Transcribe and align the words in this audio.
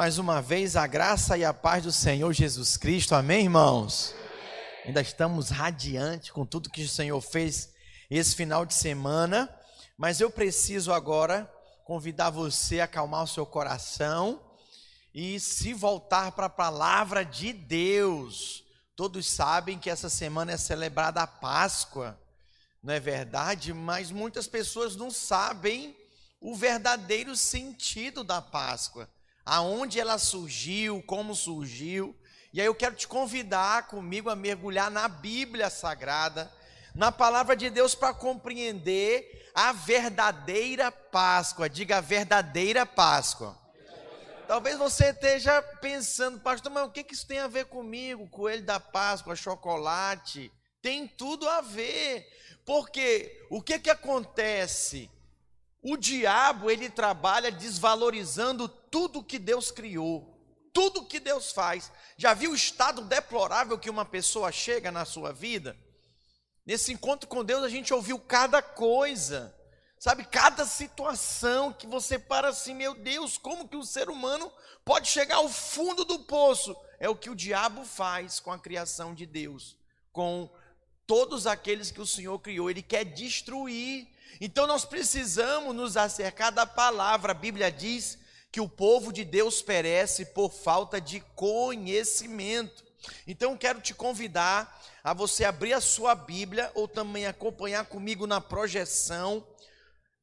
Mais 0.00 0.16
uma 0.16 0.40
vez, 0.40 0.76
a 0.76 0.86
graça 0.86 1.36
e 1.36 1.44
a 1.44 1.52
paz 1.52 1.84
do 1.84 1.92
Senhor 1.92 2.32
Jesus 2.32 2.78
Cristo, 2.78 3.14
amém, 3.14 3.42
irmãos? 3.42 4.14
Ainda 4.86 5.02
estamos 5.02 5.50
radiantes 5.50 6.30
com 6.30 6.46
tudo 6.46 6.70
que 6.70 6.84
o 6.84 6.88
Senhor 6.88 7.20
fez 7.20 7.74
esse 8.10 8.34
final 8.34 8.64
de 8.64 8.72
semana, 8.72 9.54
mas 9.98 10.18
eu 10.18 10.30
preciso 10.30 10.90
agora 10.90 11.44
convidar 11.84 12.30
você 12.30 12.80
a 12.80 12.84
acalmar 12.84 13.24
o 13.24 13.26
seu 13.26 13.44
coração 13.44 14.40
e 15.12 15.38
se 15.38 15.74
voltar 15.74 16.32
para 16.32 16.46
a 16.46 16.48
palavra 16.48 17.22
de 17.22 17.52
Deus. 17.52 18.64
Todos 18.96 19.28
sabem 19.28 19.78
que 19.78 19.90
essa 19.90 20.08
semana 20.08 20.52
é 20.52 20.56
celebrada 20.56 21.20
a 21.20 21.26
Páscoa, 21.26 22.18
não 22.82 22.94
é 22.94 22.98
verdade? 22.98 23.74
Mas 23.74 24.10
muitas 24.10 24.46
pessoas 24.46 24.96
não 24.96 25.10
sabem 25.10 25.94
o 26.40 26.56
verdadeiro 26.56 27.36
sentido 27.36 28.24
da 28.24 28.40
Páscoa 28.40 29.06
aonde 29.50 29.98
ela 29.98 30.16
surgiu, 30.16 31.02
como 31.02 31.34
surgiu. 31.34 32.16
E 32.52 32.60
aí 32.60 32.66
eu 32.68 32.74
quero 32.74 32.94
te 32.94 33.08
convidar 33.08 33.88
comigo 33.88 34.30
a 34.30 34.36
mergulhar 34.36 34.92
na 34.92 35.08
Bíblia 35.08 35.68
Sagrada, 35.68 36.48
na 36.94 37.10
palavra 37.10 37.56
de 37.56 37.68
Deus 37.68 37.92
para 37.92 38.14
compreender 38.14 39.50
a 39.52 39.72
verdadeira 39.72 40.92
Páscoa. 40.92 41.68
Diga 41.68 41.96
a 41.96 42.00
verdadeira 42.00 42.86
Páscoa. 42.86 43.58
Talvez 44.46 44.78
você 44.78 45.06
esteja 45.06 45.60
pensando, 45.60 46.38
pastor, 46.38 46.70
mas 46.70 46.86
o 46.86 46.92
que 46.92 47.04
isso 47.12 47.26
tem 47.26 47.40
a 47.40 47.48
ver 47.48 47.64
comigo? 47.64 48.28
Coelho 48.28 48.62
da 48.62 48.78
Páscoa, 48.78 49.34
chocolate. 49.34 50.52
Tem 50.80 51.08
tudo 51.08 51.48
a 51.48 51.60
ver. 51.60 52.24
Porque 52.64 53.44
o 53.50 53.60
que, 53.60 53.80
que 53.80 53.90
acontece? 53.90 55.10
O 55.82 55.96
diabo, 55.96 56.70
ele 56.70 56.90
trabalha 56.90 57.50
desvalorizando 57.50 58.68
tudo 58.68 59.24
que 59.24 59.38
Deus 59.38 59.70
criou, 59.70 60.38
tudo 60.72 61.06
que 61.06 61.18
Deus 61.18 61.52
faz. 61.52 61.90
Já 62.16 62.34
viu 62.34 62.52
o 62.52 62.54
estado 62.54 63.02
deplorável 63.02 63.78
que 63.78 63.88
uma 63.88 64.04
pessoa 64.04 64.52
chega 64.52 64.90
na 64.90 65.04
sua 65.04 65.32
vida? 65.32 65.76
Nesse 66.66 66.92
encontro 66.92 67.28
com 67.28 67.42
Deus, 67.42 67.64
a 67.64 67.68
gente 67.68 67.94
ouviu 67.94 68.18
cada 68.18 68.60
coisa, 68.60 69.54
sabe? 69.98 70.24
Cada 70.24 70.66
situação 70.66 71.72
que 71.72 71.86
você 71.86 72.18
para 72.18 72.48
assim, 72.48 72.74
meu 72.74 72.94
Deus, 72.94 73.38
como 73.38 73.66
que 73.66 73.76
o 73.76 73.84
ser 73.84 74.10
humano 74.10 74.52
pode 74.84 75.08
chegar 75.08 75.36
ao 75.36 75.48
fundo 75.48 76.04
do 76.04 76.18
poço? 76.18 76.76
É 76.98 77.08
o 77.08 77.16
que 77.16 77.30
o 77.30 77.34
diabo 77.34 77.84
faz 77.86 78.38
com 78.38 78.52
a 78.52 78.58
criação 78.58 79.14
de 79.14 79.24
Deus, 79.24 79.76
com 80.12 80.50
todos 81.10 81.46
aqueles 81.46 81.90
que 81.90 82.00
o 82.00 82.06
Senhor 82.06 82.38
criou. 82.38 82.70
Ele 82.70 82.82
quer 82.82 83.04
destruir 83.04 84.06
então 84.40 84.66
nós 84.66 84.86
precisamos 84.86 85.76
nos 85.76 85.98
acercar 85.98 86.50
da 86.50 86.64
palavra. 86.64 87.32
A 87.32 87.34
Bíblia 87.34 87.70
diz 87.70 88.18
que 88.50 88.60
o 88.60 88.68
povo 88.68 89.12
de 89.12 89.22
Deus 89.22 89.60
perece 89.60 90.24
por 90.24 90.50
falta 90.50 90.98
de 90.98 91.20
conhecimento. 91.34 92.82
Então 93.26 93.56
quero 93.56 93.82
te 93.82 93.92
convidar 93.92 94.80
a 95.04 95.12
você 95.12 95.44
abrir 95.44 95.74
a 95.74 95.80
sua 95.80 96.14
Bíblia 96.14 96.70
ou 96.74 96.88
também 96.88 97.26
acompanhar 97.26 97.84
comigo 97.84 98.26
na 98.26 98.40
projeção. 98.40 99.46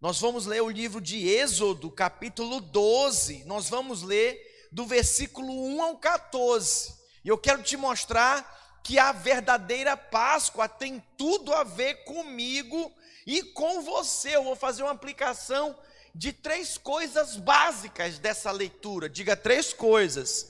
Nós 0.02 0.20
vamos 0.20 0.48
ler 0.48 0.62
o 0.62 0.70
livro 0.70 1.00
de 1.00 1.28
Êxodo, 1.28 1.92
capítulo 1.92 2.60
12. 2.60 3.44
Nós 3.46 3.70
vamos 3.70 4.02
ler 4.02 4.68
do 4.72 4.86
versículo 4.86 5.52
1 5.76 5.82
ao 5.82 5.98
14. 5.98 6.96
E 7.24 7.28
eu 7.28 7.38
quero 7.38 7.62
te 7.62 7.78
mostrar 7.78 8.67
que 8.88 8.98
a 8.98 9.12
verdadeira 9.12 9.98
Páscoa 9.98 10.70
tem 10.70 11.04
tudo 11.18 11.54
a 11.54 11.66
ver 11.66 12.06
comigo 12.06 12.90
e 13.26 13.44
com 13.44 13.82
você 13.82 14.38
eu 14.38 14.46
vou 14.46 14.56
fazer 14.56 14.82
uma 14.82 14.94
aplicação 14.94 15.78
de 16.16 16.32
três 16.32 16.78
coisas 16.78 17.36
básicas 17.36 18.18
dessa 18.18 18.50
leitura. 18.50 19.10
Diga 19.10 19.36
três 19.36 19.74
coisas. 19.74 20.50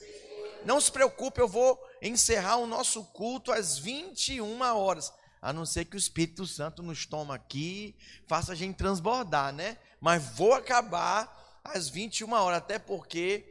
Não 0.64 0.80
se 0.80 0.92
preocupe, 0.92 1.40
eu 1.40 1.48
vou 1.48 1.84
encerrar 2.00 2.58
o 2.58 2.66
nosso 2.68 3.02
culto 3.06 3.50
às 3.50 3.76
21 3.76 4.60
horas. 4.60 5.12
A 5.42 5.52
não 5.52 5.66
ser 5.66 5.86
que 5.86 5.96
o 5.96 5.98
Espírito 5.98 6.46
Santo 6.46 6.80
nos 6.80 7.06
toma 7.06 7.34
aqui, 7.34 7.96
faça 8.28 8.52
a 8.52 8.54
gente 8.54 8.76
transbordar, 8.76 9.52
né? 9.52 9.76
Mas 10.00 10.22
vou 10.36 10.54
acabar 10.54 11.60
às 11.64 11.88
21 11.88 12.32
horas, 12.34 12.58
até 12.58 12.78
porque, 12.78 13.44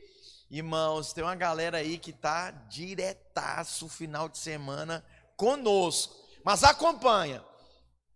irmãos, 0.50 1.14
tem 1.14 1.24
uma 1.24 1.36
galera 1.36 1.78
aí 1.78 1.98
que 1.98 2.12
está 2.12 2.52
diretaço 2.52 3.90
final 3.90 4.30
de 4.30 4.38
semana 4.38 5.06
conosco. 5.36 6.16
Mas 6.44 6.64
acompanha. 6.64 7.44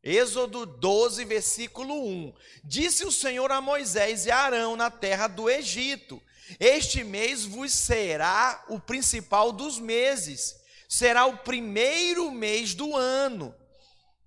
Êxodo 0.04 0.66
12, 0.66 1.26
versículo 1.26 1.94
1. 1.94 2.34
Disse 2.64 3.06
o 3.06 3.12
Senhor 3.12 3.52
a 3.52 3.62
Moisés 3.62 4.26
e 4.26 4.32
a 4.32 4.38
Arão 4.38 4.76
na 4.76 4.90
terra 4.90 5.28
do 5.28 5.50
Egito: 5.50 6.22
Este 6.60 7.04
mês 7.04 7.46
vos 7.46 7.72
será 7.72 8.66
o 8.68 8.80
principal 8.80 9.52
dos 9.52 9.78
meses, 9.78 10.56
será 10.90 11.26
o 11.28 11.38
primeiro 11.38 12.32
mês 12.32 12.74
do 12.74 12.96
ano. 12.96 13.54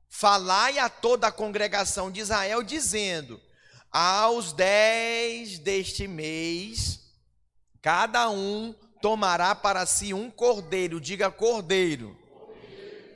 Falai 0.08 0.78
a 0.78 0.88
toda 0.88 1.26
a 1.26 1.32
congregação 1.32 2.08
de 2.08 2.20
Israel, 2.20 2.62
dizendo: 2.62 3.40
Aos 3.90 4.52
dez 4.52 5.58
deste 5.58 6.06
mês, 6.06 7.03
cada 7.84 8.28
um 8.30 8.74
tomará 9.00 9.54
para 9.54 9.86
si 9.86 10.12
um 10.12 10.28
cordeiro, 10.28 11.00
diga 11.00 11.30
cordeiro 11.30 12.24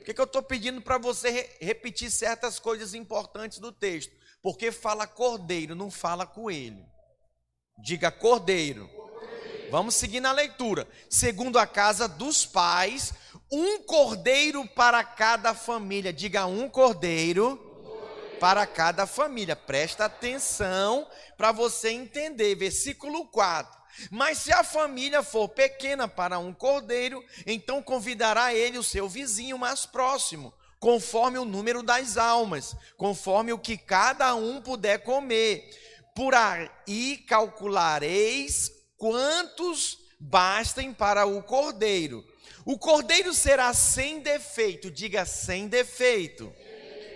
que, 0.09 0.13
que 0.13 0.21
eu 0.21 0.25
estou 0.25 0.41
pedindo 0.41 0.81
para 0.81 0.97
você 0.97 1.29
re 1.29 1.49
repetir 1.61 2.09
certas 2.09 2.57
coisas 2.57 2.95
importantes 2.95 3.59
do 3.59 3.71
texto? 3.71 4.11
Porque 4.41 4.71
fala 4.71 5.05
cordeiro, 5.05 5.75
não 5.75 5.91
fala 5.91 6.25
coelho. 6.25 6.83
Diga 7.77 8.09
cordeiro. 8.09 8.87
cordeiro. 8.87 9.69
Vamos 9.69 9.93
seguir 9.93 10.19
na 10.19 10.31
leitura. 10.31 10.87
Segundo 11.09 11.59
a 11.59 11.67
casa 11.67 12.07
dos 12.07 12.43
pais, 12.43 13.13
um 13.51 13.83
cordeiro 13.83 14.65
para 14.69 15.03
cada 15.03 15.53
família. 15.53 16.11
Diga 16.11 16.47
um 16.47 16.67
cordeiro, 16.67 17.57
cordeiro. 17.57 18.39
para 18.39 18.65
cada 18.65 19.05
família. 19.05 19.55
Presta 19.55 20.05
atenção 20.05 21.07
para 21.37 21.51
você 21.51 21.89
entender. 21.89 22.55
Versículo 22.55 23.27
4. 23.27 23.78
Mas 24.09 24.39
se 24.39 24.51
a 24.51 24.63
família 24.63 25.23
for 25.23 25.49
pequena 25.49 26.07
para 26.07 26.39
um 26.39 26.53
cordeiro, 26.53 27.23
então 27.45 27.81
convidará 27.81 28.53
ele 28.53 28.77
o 28.77 28.83
seu 28.83 29.09
vizinho 29.09 29.57
mais 29.57 29.85
próximo, 29.85 30.53
conforme 30.79 31.37
o 31.37 31.45
número 31.45 31.83
das 31.83 32.17
almas, 32.17 32.75
conforme 32.97 33.51
o 33.51 33.59
que 33.59 33.77
cada 33.77 34.33
um 34.35 34.61
puder 34.61 34.99
comer. 35.03 35.69
Por 36.15 36.33
aí 36.33 37.17
calculareis 37.27 38.71
quantos 38.97 39.97
bastem 40.19 40.93
para 40.93 41.25
o 41.25 41.41
cordeiro. 41.43 42.25
O 42.65 42.77
cordeiro 42.77 43.33
será 43.33 43.73
sem 43.73 44.19
defeito, 44.19 44.91
diga 44.91 45.25
sem 45.25 45.67
defeito. 45.67 46.53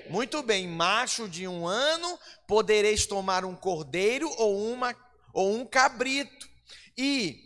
Muito 0.09 0.41
bem, 0.44 0.67
macho 0.67 1.29
de 1.29 1.47
um 1.47 1.66
ano, 1.66 2.19
podereis 2.47 3.05
tomar 3.05 3.45
um 3.45 3.55
cordeiro 3.55 4.29
ou, 4.38 4.72
uma, 4.72 4.95
ou 5.34 5.55
um 5.55 5.66
cabrito 5.66 6.53
e 6.98 7.40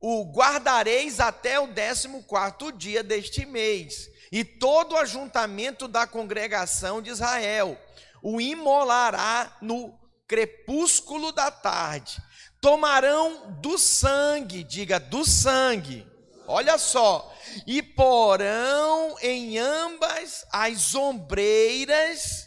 o 0.00 0.24
guardareis 0.32 1.20
até 1.20 1.60
o 1.60 1.68
décimo 1.68 2.22
quarto 2.24 2.72
dia 2.72 3.02
deste 3.02 3.46
mês, 3.46 4.10
e 4.30 4.44
todo 4.44 4.92
o 4.94 4.98
ajuntamento 4.98 5.86
da 5.86 6.06
congregação 6.06 7.02
de 7.02 7.10
Israel 7.10 7.78
o 8.22 8.40
imolará 8.40 9.56
no 9.60 9.98
crepúsculo 10.26 11.32
da 11.32 11.50
tarde. 11.50 12.22
Tomarão 12.60 13.58
do 13.60 13.76
sangue, 13.76 14.62
diga 14.62 15.00
do 15.00 15.24
sangue, 15.24 16.06
olha 16.46 16.78
só, 16.78 17.34
e 17.66 17.82
porão 17.82 19.16
em 19.20 19.58
ambas 19.58 20.46
as 20.52 20.94
ombreiras 20.94 22.46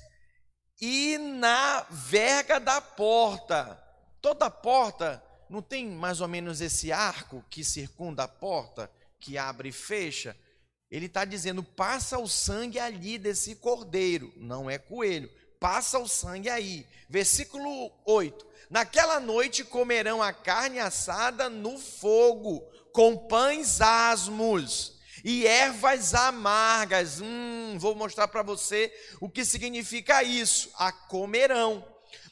e 0.79 1.17
na 1.17 1.85
verga 1.89 2.59
da 2.59 2.79
porta. 2.79 3.81
Toda 4.21 4.49
porta 4.49 5.21
não 5.49 5.61
tem 5.61 5.87
mais 5.87 6.21
ou 6.21 6.27
menos 6.27 6.61
esse 6.61 6.91
arco 6.91 7.43
que 7.49 7.63
circunda 7.63 8.23
a 8.23 8.27
porta, 8.27 8.91
que 9.19 9.37
abre 9.37 9.69
e 9.69 9.71
fecha? 9.71 10.35
Ele 10.89 11.07
está 11.07 11.25
dizendo: 11.25 11.63
passa 11.63 12.17
o 12.17 12.27
sangue 12.27 12.79
ali 12.79 13.17
desse 13.17 13.55
cordeiro, 13.55 14.31
não 14.37 14.69
é 14.69 14.77
coelho, 14.77 15.29
passa 15.59 15.99
o 15.99 16.07
sangue 16.07 16.49
aí. 16.49 16.85
Versículo 17.09 17.91
8: 18.05 18.45
Naquela 18.69 19.19
noite 19.19 19.63
comerão 19.63 20.21
a 20.21 20.31
carne 20.33 20.79
assada 20.79 21.49
no 21.49 21.77
fogo, 21.77 22.61
com 22.91 23.17
pães 23.17 23.81
asmos 23.81 24.95
e 25.23 25.47
ervas 25.47 26.13
amargas. 26.13 27.19
Hum, 27.19 27.77
vou 27.79 27.95
mostrar 27.95 28.27
para 28.27 28.43
você 28.43 28.93
o 29.19 29.27
que 29.27 29.43
significa 29.43 30.23
isso. 30.23 30.69
A 30.75 30.91
comerão. 30.91 31.83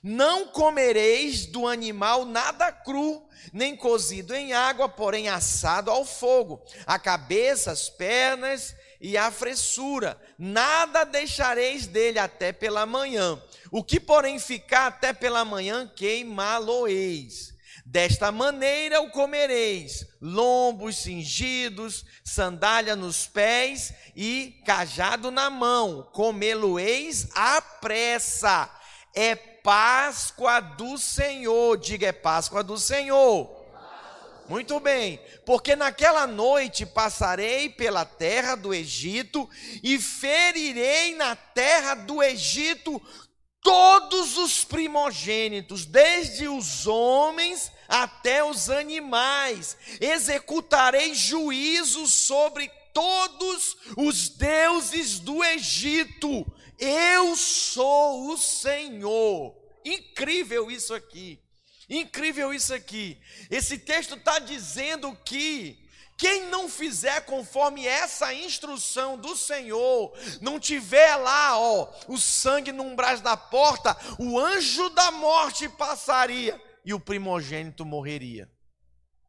Não 0.04 0.48
comereis 0.48 1.46
do 1.46 1.66
animal 1.66 2.26
nada 2.26 2.74
cru, 2.74 3.26
nem 3.54 3.74
cozido 3.74 4.36
em 4.36 4.52
água, 4.52 4.90
porém 4.90 5.30
assado 5.30 5.90
ao 5.90 6.04
fogo, 6.04 6.62
a 6.86 7.00
cabeça, 7.00 7.72
as 7.72 7.90
pernas 7.90 8.76
e 9.00 9.16
a 9.18 9.32
fressura. 9.32 10.20
Nada 10.38 11.06
deixareis 11.06 11.88
dele 11.88 12.20
até 12.20 12.52
pela 12.52 12.86
manhã. 12.86 13.42
O 13.72 13.82
que, 13.82 13.98
porém, 13.98 14.40
ficar 14.40 14.88
até 14.88 15.14
pela 15.14 15.46
manhã, 15.46 15.90
queimá-lo-eis. 15.96 17.54
Desta 17.86 18.32
maneira 18.32 19.02
o 19.02 19.10
comereis: 19.10 20.06
lombos 20.22 20.98
cingidos, 20.98 22.06
sandália 22.24 22.96
nos 22.96 23.26
pés 23.26 23.94
e 24.16 24.62
cajado 24.66 25.32
na 25.32 25.50
mão. 25.50 26.10
Comê-lo-eis 26.14 27.30
à 27.36 27.62
pressa. 27.62 28.70
É 29.14 29.36
Páscoa 29.36 30.60
do 30.60 30.98
Senhor. 30.98 31.78
Diga, 31.78 32.08
é 32.08 32.12
Páscoa 32.12 32.64
do 32.64 32.78
Senhor. 32.78 33.64
Muito 34.50 34.78
bem, 34.80 35.22
porque 35.46 35.74
naquela 35.74 36.28
noite 36.28 36.86
passarei 36.86 37.70
pela 37.70 38.04
terra 38.04 38.56
do 38.56 38.74
Egito 38.74 39.50
e 39.82 39.98
ferirei 39.98 41.16
na 41.16 41.34
terra 41.34 41.96
do 41.96 42.22
Egito 42.22 43.02
todos 43.62 44.38
os 44.38 44.66
primogênitos, 44.66 45.86
desde 45.86 46.48
os 46.48 46.86
homens 46.86 47.72
até 47.88 48.44
os 48.44 48.70
animais. 48.70 49.78
Executarei 50.02 51.16
juízo 51.16 52.06
sobre 52.06 52.70
todos 52.94 53.78
os 53.98 54.28
deuses 54.28 55.20
do 55.20 55.42
Egito. 55.44 56.46
Eu 56.86 57.34
sou 57.38 58.28
o 58.30 58.38
Senhor. 58.38 59.56
Incrível 59.86 60.70
isso 60.70 60.94
aqui. 60.94 61.40
Incrível 61.90 62.54
isso 62.54 62.74
aqui. 62.74 63.18
Esse 63.50 63.78
texto 63.78 64.16
está 64.16 64.38
dizendo 64.40 65.16
que 65.24 65.82
quem 66.18 66.48
não 66.48 66.68
fizer 66.68 67.22
conforme 67.22 67.88
essa 67.88 68.34
instrução 68.34 69.18
do 69.18 69.36
Senhor, 69.36 70.14
não 70.42 70.60
tiver 70.60 71.16
lá, 71.16 71.58
ó, 71.58 71.90
o 72.08 72.18
sangue 72.18 72.74
no 72.74 72.84
umbral 72.84 73.18
da 73.20 73.38
porta, 73.38 73.98
o 74.20 74.38
anjo 74.38 74.90
da 74.90 75.10
morte 75.12 75.70
passaria 75.70 76.62
e 76.84 76.94
o 76.94 77.00
primogênito 77.00 77.86
morreria. 77.86 78.50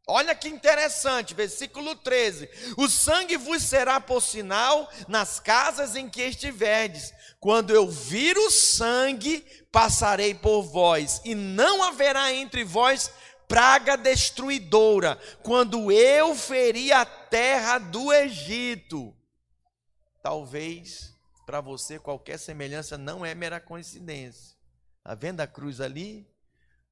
Olha 0.06 0.34
que 0.34 0.48
interessante, 0.48 1.32
versículo 1.32 1.96
13: 1.96 2.48
O 2.76 2.88
sangue 2.88 3.36
vos 3.36 3.62
será 3.62 3.98
por 3.98 4.20
sinal 4.20 4.90
nas 5.08 5.40
casas 5.40 5.96
em 5.96 6.08
que 6.10 6.22
estiverdes. 6.22 7.12
Quando 7.40 7.74
eu 7.74 7.88
vir 7.88 8.36
o 8.36 8.50
sangue, 8.50 9.40
passarei 9.72 10.34
por 10.34 10.62
vós, 10.62 11.22
e 11.24 11.34
não 11.34 11.82
haverá 11.82 12.32
entre 12.32 12.64
vós 12.64 13.10
praga 13.48 13.96
destruidora, 13.96 15.18
quando 15.42 15.90
eu 15.90 16.34
feri 16.34 16.92
a 16.92 17.04
terra 17.04 17.78
do 17.78 18.12
Egito. 18.12 19.14
Talvez 20.22 21.14
para 21.46 21.60
você 21.60 21.98
qualquer 21.98 22.38
semelhança 22.38 22.96
não 22.96 23.24
é 23.24 23.34
mera 23.34 23.60
coincidência. 23.60 24.56
Está 24.98 25.14
vendo 25.14 25.40
a 25.40 25.46
cruz 25.46 25.80
ali? 25.80 26.26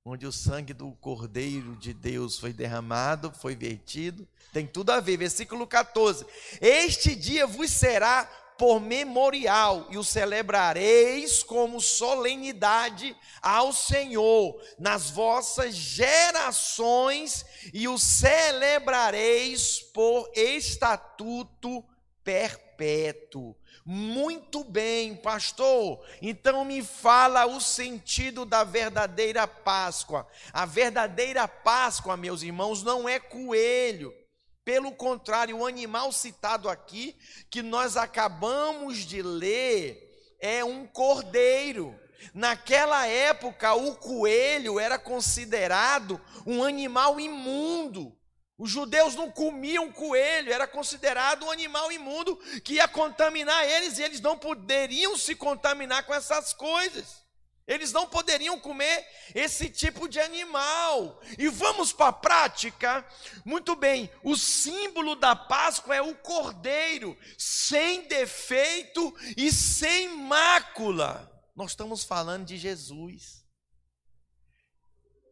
Onde 0.05 0.27
o 0.27 0.33
sangue 0.33 0.73
do 0.73 0.91
Cordeiro 1.01 1.77
de 1.77 1.95
Deus 1.95 2.37
foi 2.37 2.53
derramado, 2.53 3.31
foi 3.31 3.55
vertido, 3.55 4.27
tem 4.53 4.67
tudo 4.67 4.91
a 4.91 4.99
ver. 4.99 5.17
Versículo 5.17 5.65
14: 5.65 6.27
Este 6.61 7.15
dia 7.15 7.47
vos 7.47 7.71
será 7.71 8.25
por 8.59 8.81
memorial 8.81 9.87
e 9.91 9.97
o 9.97 10.03
celebrareis 10.03 11.45
como 11.45 11.81
solenidade 11.81 13.17
ao 13.41 13.73
Senhor 13.73 14.61
nas 14.77 15.09
vossas 15.11 15.75
gerações 15.75 17.45
e 17.73 17.87
o 17.87 17.97
celebrareis 17.97 19.79
por 19.95 20.29
estatuto 20.35 21.85
perpétuo. 22.25 22.72
Muito 23.85 24.65
bem, 24.65 25.17
pastor. 25.17 26.05
Então 26.21 26.65
me 26.65 26.83
fala 26.83 27.47
o 27.47 27.61
sentido 27.61 28.45
da 28.45 28.65
verdadeira 28.65 29.47
Páscoa. 29.47 30.27
A 30.53 30.65
verdadeira 30.65 31.49
Páscoa, 31.49 32.17
meus 32.17 32.43
irmãos, 32.43 32.83
não 32.83 33.09
é 33.09 33.19
coelho 33.19 34.15
pelo 34.65 34.93
contrário, 34.93 35.59
o 35.59 35.67
animal 35.67 36.13
citado 36.13 36.69
aqui, 36.69 37.17
que 37.51 37.63
nós 37.63 37.97
acabamos 37.97 38.99
de 38.99 39.21
ler, 39.21 40.37
é 40.41 40.65
um 40.65 40.87
cordeiro. 40.87 41.99
Naquela 42.33 43.07
época, 43.07 43.75
o 43.75 43.97
coelho 43.97 44.79
era 44.79 44.99
considerado 44.99 46.21
um 46.47 46.63
animal 46.63 47.19
imundo. 47.19 48.17
Os 48.59 48.71
judeus 48.71 49.15
não 49.15 49.31
comiam 49.31 49.91
coelho, 49.91 50.53
era 50.53 50.67
considerado 50.67 51.45
um 51.47 51.51
animal 51.51 51.91
imundo 51.91 52.37
que 52.63 52.75
ia 52.75 52.87
contaminar 52.87 53.65
eles 53.65 53.99
e 53.99 54.03
eles 54.03 54.21
não 54.21 54.39
poderiam 54.39 55.17
se 55.17 55.35
contaminar 55.35 56.05
com 56.05 56.15
essas 56.15 56.53
coisas. 56.53 57.23
Eles 57.67 57.93
não 57.93 58.09
poderiam 58.09 58.59
comer 58.59 59.07
esse 59.35 59.71
tipo 59.71 60.09
de 60.09 60.21
animal. 60.21 61.21
E 61.39 61.49
vamos 61.49 61.93
para 61.93 62.09
a 62.09 62.13
prática. 62.13 63.07
Muito 63.45 63.77
bem, 63.77 64.11
o 64.23 64.37
símbolo 64.37 65.15
da 65.15 65.35
Páscoa 65.35 65.95
é 65.95 66.03
o 66.03 66.15
cordeiro, 66.15 67.17
sem 67.39 68.07
defeito 68.09 69.15
e 69.37 69.53
sem 69.53 70.09
mácula. 70.09 71.31
Nós 71.55 71.71
estamos 71.71 72.03
falando 72.03 72.47
de 72.47 72.57
Jesus. 72.57 73.42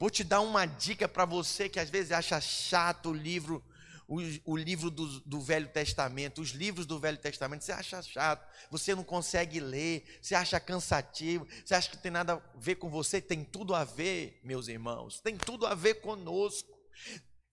Vou 0.00 0.08
te 0.08 0.25
dar 0.25 0.41
uma 0.41 0.64
dica 0.64 1.06
para 1.06 1.26
você 1.26 1.69
que 1.69 1.79
às 1.79 1.91
vezes 1.91 2.11
acha 2.11 2.41
chato 2.41 3.11
o 3.11 3.12
livro 3.12 3.62
o, 4.08 4.19
o 4.44 4.56
livro 4.56 4.91
do, 4.91 5.20
do, 5.20 5.41
Velho 5.41 5.69
Testamento, 5.69 6.43
os 6.43 6.49
livros 6.49 6.85
do 6.85 6.99
Velho 6.99 7.17
Testamento, 7.17 7.64
você 7.64 7.70
acha 7.70 8.02
chato, 8.02 8.44
você 8.69 8.93
não 8.93 9.05
consegue 9.05 9.61
ler, 9.61 10.05
você 10.20 10.35
acha 10.35 10.58
cansativo, 10.58 11.47
você 11.64 11.76
acha 11.76 11.88
que 11.88 11.97
tem 11.97 12.11
nada 12.11 12.32
a 12.32 12.58
ver 12.58 12.75
com 12.75 12.91
você, 12.91 13.20
tem 13.20 13.44
tudo 13.44 13.73
a 13.73 13.85
ver, 13.85 14.41
meus 14.43 14.67
irmãos, 14.67 15.20
tem 15.20 15.37
tudo 15.37 15.64
a 15.64 15.76
ver 15.76 16.00
conosco. 16.00 16.76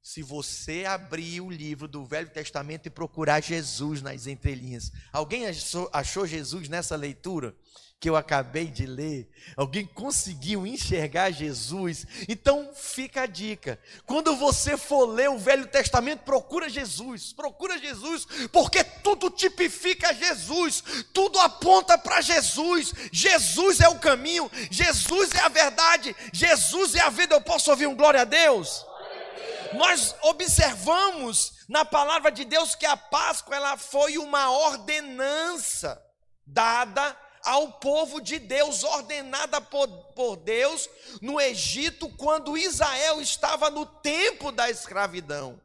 Se 0.01 0.23
você 0.23 0.85
abrir 0.85 1.41
o 1.41 1.51
livro 1.51 1.87
do 1.87 2.05
Velho 2.05 2.29
Testamento 2.29 2.87
e 2.87 2.89
procurar 2.89 3.39
Jesus 3.43 4.01
nas 4.01 4.25
entrelinhas, 4.25 4.91
alguém 5.13 5.45
achou, 5.45 5.87
achou 5.93 6.25
Jesus 6.25 6.67
nessa 6.67 6.95
leitura? 6.95 7.55
Que 7.99 8.07
eu 8.07 8.15
acabei 8.15 8.67
de 8.67 8.85
ler, 8.85 9.27
alguém 9.55 9.85
conseguiu 9.85 10.67
enxergar 10.67 11.31
Jesus? 11.31 12.05
Então 12.29 12.71
fica 12.75 13.23
a 13.23 13.25
dica. 13.25 13.79
Quando 14.05 14.35
você 14.35 14.77
for 14.77 15.05
ler 15.05 15.29
o 15.29 15.39
Velho 15.39 15.65
Testamento, 15.67 16.19
procura 16.19 16.69
Jesus, 16.69 17.33
procura 17.33 17.79
Jesus, 17.79 18.27
porque 18.51 18.83
tudo 18.83 19.31
tipifica 19.31 20.13
Jesus, 20.13 20.83
tudo 21.11 21.39
aponta 21.39 21.97
para 21.97 22.21
Jesus. 22.21 22.93
Jesus 23.11 23.79
é 23.79 23.89
o 23.89 23.99
caminho, 23.99 24.49
Jesus 24.69 25.33
é 25.33 25.39
a 25.39 25.49
verdade, 25.49 26.15
Jesus 26.31 26.93
é 26.93 27.01
a 27.01 27.09
vida. 27.09 27.33
Eu 27.33 27.41
posso 27.41 27.71
ouvir 27.71 27.87
um 27.87 27.95
glória 27.95 28.21
a 28.21 28.25
Deus? 28.25 28.85
Nós 29.73 30.15
observamos 30.21 31.65
na 31.67 31.83
palavra 31.83 32.31
de 32.31 32.45
Deus 32.45 32.75
que 32.75 32.85
a 32.85 32.95
Páscoa 32.95 33.55
ela 33.55 33.75
foi 33.75 34.17
uma 34.17 34.51
ordenança 34.51 36.01
dada 36.45 37.17
ao 37.47 37.71
povo 37.71 38.19
de 38.19 38.39
Deus, 38.39 38.83
ordenada 38.83 39.61
por, 39.61 39.87
por 40.13 40.35
Deus 40.35 40.89
no 41.21 41.39
Egito, 41.39 42.09
quando 42.17 42.57
Israel 42.57 43.21
estava 43.21 43.69
no 43.69 43.85
tempo 43.85 44.51
da 44.51 44.69
escravidão. 44.69 45.57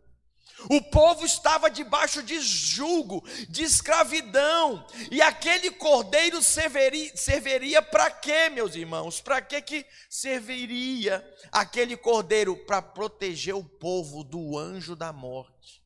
O 0.71 0.81
povo 0.81 1.27
estava 1.27 1.69
debaixo 1.69 2.23
de 2.23 2.41
julgo, 2.41 3.25
de 3.49 3.65
escravidão, 3.65 4.87
e 5.11 5.21
aquele 5.21 5.73
cordeiro 5.73 6.41
serviria, 6.41 7.17
serviria 7.17 7.83
para 7.83 8.09
quê, 8.12 8.49
meus 8.49 8.77
irmãos? 8.77 9.21
Para 9.21 9.43
que 9.43 9.61
que 9.61 9.85
serviria 10.09 11.29
aquele 11.51 11.97
cordeiro 11.97 12.57
para 12.65 12.81
proteger 12.81 13.57
o 13.57 13.65
povo 13.65 14.23
do 14.23 14.57
anjo 14.57 14.95
da 14.95 15.12
morte? 15.12 15.83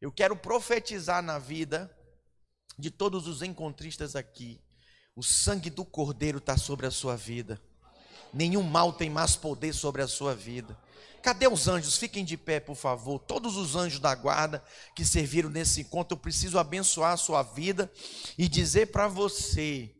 Eu 0.00 0.12
quero 0.12 0.36
profetizar 0.36 1.20
na 1.20 1.40
vida 1.40 1.92
de 2.78 2.92
todos 2.92 3.26
os 3.26 3.42
encontristas 3.42 4.14
aqui 4.14 4.60
o 5.14 5.22
sangue 5.22 5.70
do 5.70 5.84
Cordeiro 5.84 6.38
está 6.38 6.56
sobre 6.56 6.86
a 6.86 6.90
sua 6.90 7.16
vida. 7.16 7.60
Nenhum 8.32 8.62
mal 8.62 8.92
tem 8.92 9.10
mais 9.10 9.36
poder 9.36 9.74
sobre 9.74 10.00
a 10.02 10.08
sua 10.08 10.34
vida. 10.34 10.76
Cadê 11.22 11.46
os 11.46 11.68
anjos? 11.68 11.96
Fiquem 11.96 12.24
de 12.24 12.36
pé, 12.36 12.58
por 12.58 12.74
favor. 12.74 13.18
Todos 13.18 13.56
os 13.56 13.76
anjos 13.76 14.00
da 14.00 14.14
guarda 14.14 14.64
que 14.96 15.04
serviram 15.04 15.50
nesse 15.50 15.82
encontro, 15.82 16.16
eu 16.16 16.20
preciso 16.20 16.58
abençoar 16.58 17.12
a 17.12 17.16
sua 17.16 17.42
vida 17.42 17.92
e 18.36 18.48
dizer 18.48 18.86
para 18.90 19.06
você: 19.06 19.94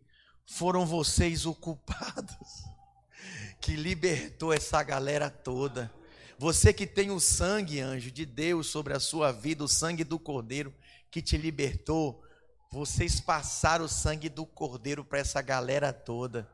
foram 0.47 0.87
vocês 0.87 1.47
o 1.47 1.55
culpados 1.55 2.65
que 3.61 3.77
libertou 3.77 4.53
essa 4.53 4.83
galera 4.83 5.31
toda. 5.31 5.93
Você 6.39 6.73
que 6.73 6.87
tem 6.87 7.11
o 7.11 7.21
sangue, 7.21 7.79
anjo, 7.79 8.11
de 8.11 8.27
Deus 8.27 8.67
sobre 8.67 8.95
a 8.95 8.99
sua 8.99 9.31
vida, 9.31 9.63
o 9.63 9.69
sangue 9.69 10.03
do 10.03 10.19
Cordeiro 10.19 10.75
que 11.09 11.23
te 11.23 11.37
libertou, 11.37 12.21
vocês 12.73 13.21
passaram 13.21 13.85
o 13.85 13.89
sangue 13.89 14.31
do 14.31 14.47
Cordeiro 14.47 15.05
para 15.05 15.19
essa 15.19 15.43
galera 15.43 15.93
toda. 15.93 16.49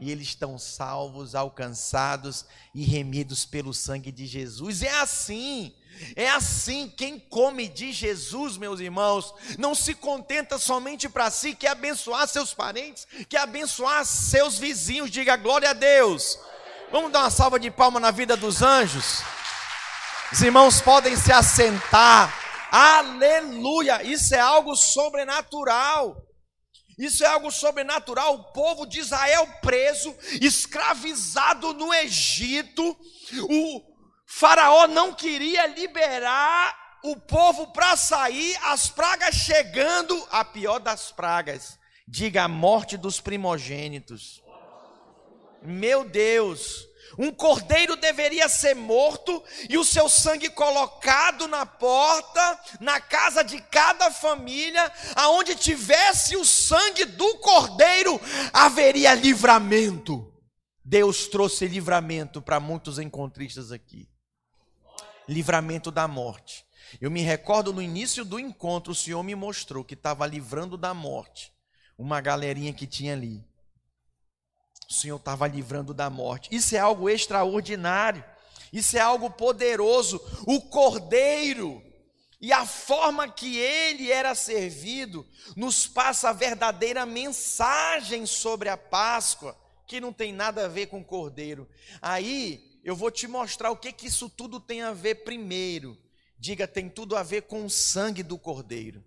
E 0.00 0.10
eles 0.10 0.28
estão 0.28 0.58
salvos, 0.58 1.34
alcançados 1.36 2.44
e 2.74 2.84
remidos 2.84 3.46
pelo 3.46 3.72
sangue 3.72 4.10
de 4.10 4.26
Jesus. 4.26 4.82
É 4.82 4.90
assim. 4.98 5.72
É 6.14 6.28
assim, 6.28 6.92
quem 6.96 7.18
come 7.18 7.68
de 7.68 7.92
Jesus, 7.92 8.56
meus 8.56 8.78
irmãos, 8.78 9.34
não 9.58 9.74
se 9.74 9.94
contenta 9.94 10.56
somente 10.56 11.08
para 11.08 11.28
si, 11.28 11.56
quer 11.56 11.70
abençoar 11.70 12.28
seus 12.28 12.54
parentes, 12.54 13.06
quer 13.28 13.40
abençoar 13.40 14.04
seus 14.04 14.58
vizinhos, 14.58 15.10
diga 15.10 15.36
glória 15.36 15.70
a 15.70 15.72
Deus. 15.72 16.38
Vamos 16.92 17.10
dar 17.10 17.20
uma 17.20 17.30
salva 17.30 17.58
de 17.58 17.68
palma 17.68 17.98
na 17.98 18.12
vida 18.12 18.36
dos 18.36 18.62
anjos. 18.62 19.22
Os 20.32 20.40
irmãos 20.40 20.80
podem 20.80 21.16
se 21.16 21.32
assentar. 21.32 22.47
Aleluia! 22.70 24.02
Isso 24.02 24.34
é 24.34 24.40
algo 24.40 24.76
sobrenatural. 24.76 26.24
Isso 26.98 27.22
é 27.24 27.28
algo 27.28 27.50
sobrenatural. 27.50 28.34
O 28.34 28.52
povo 28.52 28.84
de 28.84 28.98
Israel 28.98 29.46
preso, 29.62 30.14
escravizado 30.40 31.72
no 31.72 31.94
Egito. 31.94 32.96
O 33.48 33.82
Faraó 34.26 34.88
não 34.88 35.14
queria 35.14 35.66
liberar 35.66 36.76
o 37.04 37.16
povo 37.16 37.68
para 37.68 37.96
sair, 37.96 38.58
as 38.64 38.88
pragas 38.88 39.34
chegando, 39.36 40.26
a 40.30 40.44
pior 40.44 40.80
das 40.80 41.12
pragas. 41.12 41.78
Diga 42.06 42.44
a 42.44 42.48
morte 42.48 42.96
dos 42.96 43.20
primogênitos. 43.20 44.42
Meu 45.62 46.04
Deus, 46.04 46.87
um 47.18 47.32
cordeiro 47.32 47.96
deveria 47.96 48.48
ser 48.48 48.74
morto 48.74 49.42
e 49.68 49.76
o 49.76 49.84
seu 49.84 50.08
sangue 50.08 50.48
colocado 50.48 51.48
na 51.48 51.66
porta, 51.66 52.60
na 52.80 53.00
casa 53.00 53.42
de 53.42 53.60
cada 53.60 54.10
família, 54.10 54.92
aonde 55.16 55.56
tivesse 55.56 56.36
o 56.36 56.44
sangue 56.44 57.04
do 57.04 57.38
cordeiro, 57.38 58.20
haveria 58.52 59.14
livramento. 59.14 60.32
Deus 60.84 61.26
trouxe 61.26 61.66
livramento 61.66 62.40
para 62.40 62.60
muitos 62.60 62.98
encontristas 62.98 63.72
aqui. 63.72 64.08
Livramento 65.28 65.90
da 65.90 66.06
morte. 66.06 66.64
Eu 67.00 67.10
me 67.10 67.20
recordo 67.20 67.72
no 67.72 67.82
início 67.82 68.24
do 68.24 68.38
encontro, 68.38 68.92
o 68.92 68.94
Senhor 68.94 69.22
me 69.22 69.34
mostrou 69.34 69.84
que 69.84 69.92
estava 69.94 70.26
livrando 70.26 70.78
da 70.78 70.94
morte 70.94 71.52
uma 71.98 72.20
galerinha 72.20 72.72
que 72.72 72.86
tinha 72.86 73.12
ali. 73.12 73.44
O 74.88 74.92
Senhor 74.92 75.16
estava 75.16 75.46
livrando 75.46 75.92
da 75.92 76.08
morte. 76.08 76.48
Isso 76.50 76.74
é 76.74 76.78
algo 76.78 77.10
extraordinário. 77.10 78.24
Isso 78.72 78.96
é 78.96 79.00
algo 79.00 79.30
poderoso. 79.30 80.20
O 80.46 80.62
cordeiro 80.62 81.82
e 82.40 82.52
a 82.52 82.64
forma 82.64 83.28
que 83.28 83.58
ele 83.58 84.10
era 84.10 84.34
servido 84.34 85.26
nos 85.56 85.86
passa 85.86 86.30
a 86.30 86.32
verdadeira 86.32 87.04
mensagem 87.04 88.24
sobre 88.24 88.68
a 88.68 88.76
Páscoa, 88.76 89.58
que 89.86 90.00
não 90.00 90.12
tem 90.12 90.32
nada 90.32 90.64
a 90.64 90.68
ver 90.68 90.86
com 90.86 91.04
cordeiro. 91.04 91.68
Aí 92.00 92.78
eu 92.82 92.96
vou 92.96 93.10
te 93.10 93.26
mostrar 93.26 93.70
o 93.70 93.76
que 93.76 93.92
que 93.92 94.06
isso 94.06 94.30
tudo 94.30 94.58
tem 94.58 94.82
a 94.82 94.92
ver 94.92 95.16
primeiro. 95.16 95.98
Diga, 96.38 96.66
tem 96.66 96.88
tudo 96.88 97.14
a 97.16 97.22
ver 97.22 97.42
com 97.42 97.64
o 97.64 97.70
sangue 97.70 98.22
do 98.22 98.38
cordeiro 98.38 99.04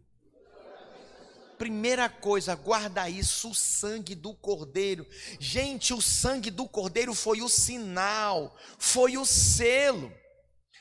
primeira 1.62 2.10
coisa, 2.10 2.56
guarda 2.56 3.08
isso, 3.08 3.52
o 3.52 3.54
sangue 3.54 4.16
do 4.16 4.34
cordeiro. 4.34 5.06
Gente, 5.40 5.94
o 5.94 6.02
sangue 6.02 6.50
do 6.50 6.68
cordeiro 6.68 7.14
foi 7.14 7.44
o 7.44 7.48
sinal, 7.48 8.58
foi 8.80 9.16
o 9.16 9.24
selo. 9.28 10.12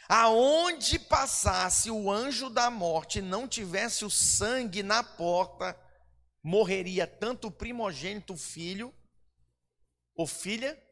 Aonde 0.09 0.99
passasse 0.99 1.91
o 1.91 2.11
anjo 2.11 2.49
da 2.49 2.71
morte 2.71 3.21
não 3.21 3.47
tivesse 3.47 4.07
o 4.07 4.11
sangue 4.11 4.83
na 4.83 5.05
porta, 5.05 5.79
morreria 6.43 7.07
tanto 7.07 7.49
o 7.49 7.53
primogênito, 7.53 8.33
o 8.33 8.39
filho, 8.39 8.91
ou 10.17 10.27
filha, 10.27 10.83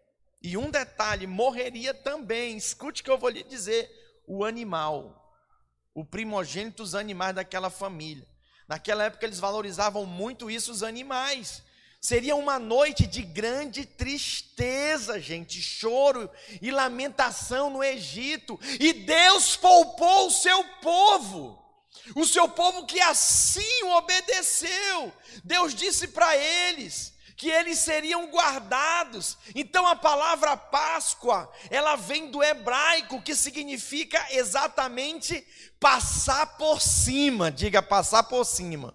e 0.43 0.55
um 0.59 0.71
detalhe, 0.71 1.27
morreria 1.27 1.95
também, 1.95 2.59
escute 2.59 3.03
que 3.03 3.11
eu 3.11 3.17
vou 3.17 3.31
lhe 3.31 3.43
dizer, 3.43 3.91
o 4.27 4.45
animal, 4.45 5.35
o 5.95 6.05
primogênito 6.05 6.83
dos 6.83 6.95
animais 6.95 7.35
daquela 7.35 7.71
família. 7.71 8.29
Naquela 8.69 9.05
época 9.05 9.25
eles 9.25 9.41
valorizavam 9.41 10.05
muito 10.05 10.51
isso, 10.51 10.71
os 10.71 10.83
animais. 10.83 11.63
Seria 12.01 12.37
uma 12.37 12.59
noite 12.59 13.07
de 13.07 13.23
grande 13.23 13.85
tristeza, 13.85 15.19
gente, 15.19 15.61
choro 15.61 16.31
e 16.63 16.71
lamentação 16.71 17.71
no 17.71 17.83
Egito. 17.83 18.61
E 18.79 18.93
Deus 18.93 19.57
poupou 19.57 20.29
o 20.29 20.31
seu 20.31 20.63
povo, 20.83 21.61
o 22.15 22.25
seu 22.25 22.49
povo 22.49 22.87
que 22.87 23.01
assim 23.01 23.83
o 23.85 23.97
obedeceu. 23.97 25.13
Deus 25.43 25.75
disse 25.75 26.07
para 26.09 26.37
eles: 26.37 27.15
que 27.39 27.49
eles 27.49 27.79
seriam 27.79 28.27
guardados. 28.27 29.39
Então 29.55 29.87
a 29.87 29.95
palavra 29.95 30.57
Páscoa, 30.57 31.49
ela 31.71 31.95
vem 31.95 32.33
do 32.33 32.43
hebraico, 32.43 33.23
que 33.23 33.35
significa 33.35 34.21
exatamente 34.31 35.47
passar 35.79 36.59
por 36.59 36.83
cima. 36.83 37.53
Diga 37.53 37.81
passar 37.81 38.25
por 38.25 38.45
cima. 38.45 38.93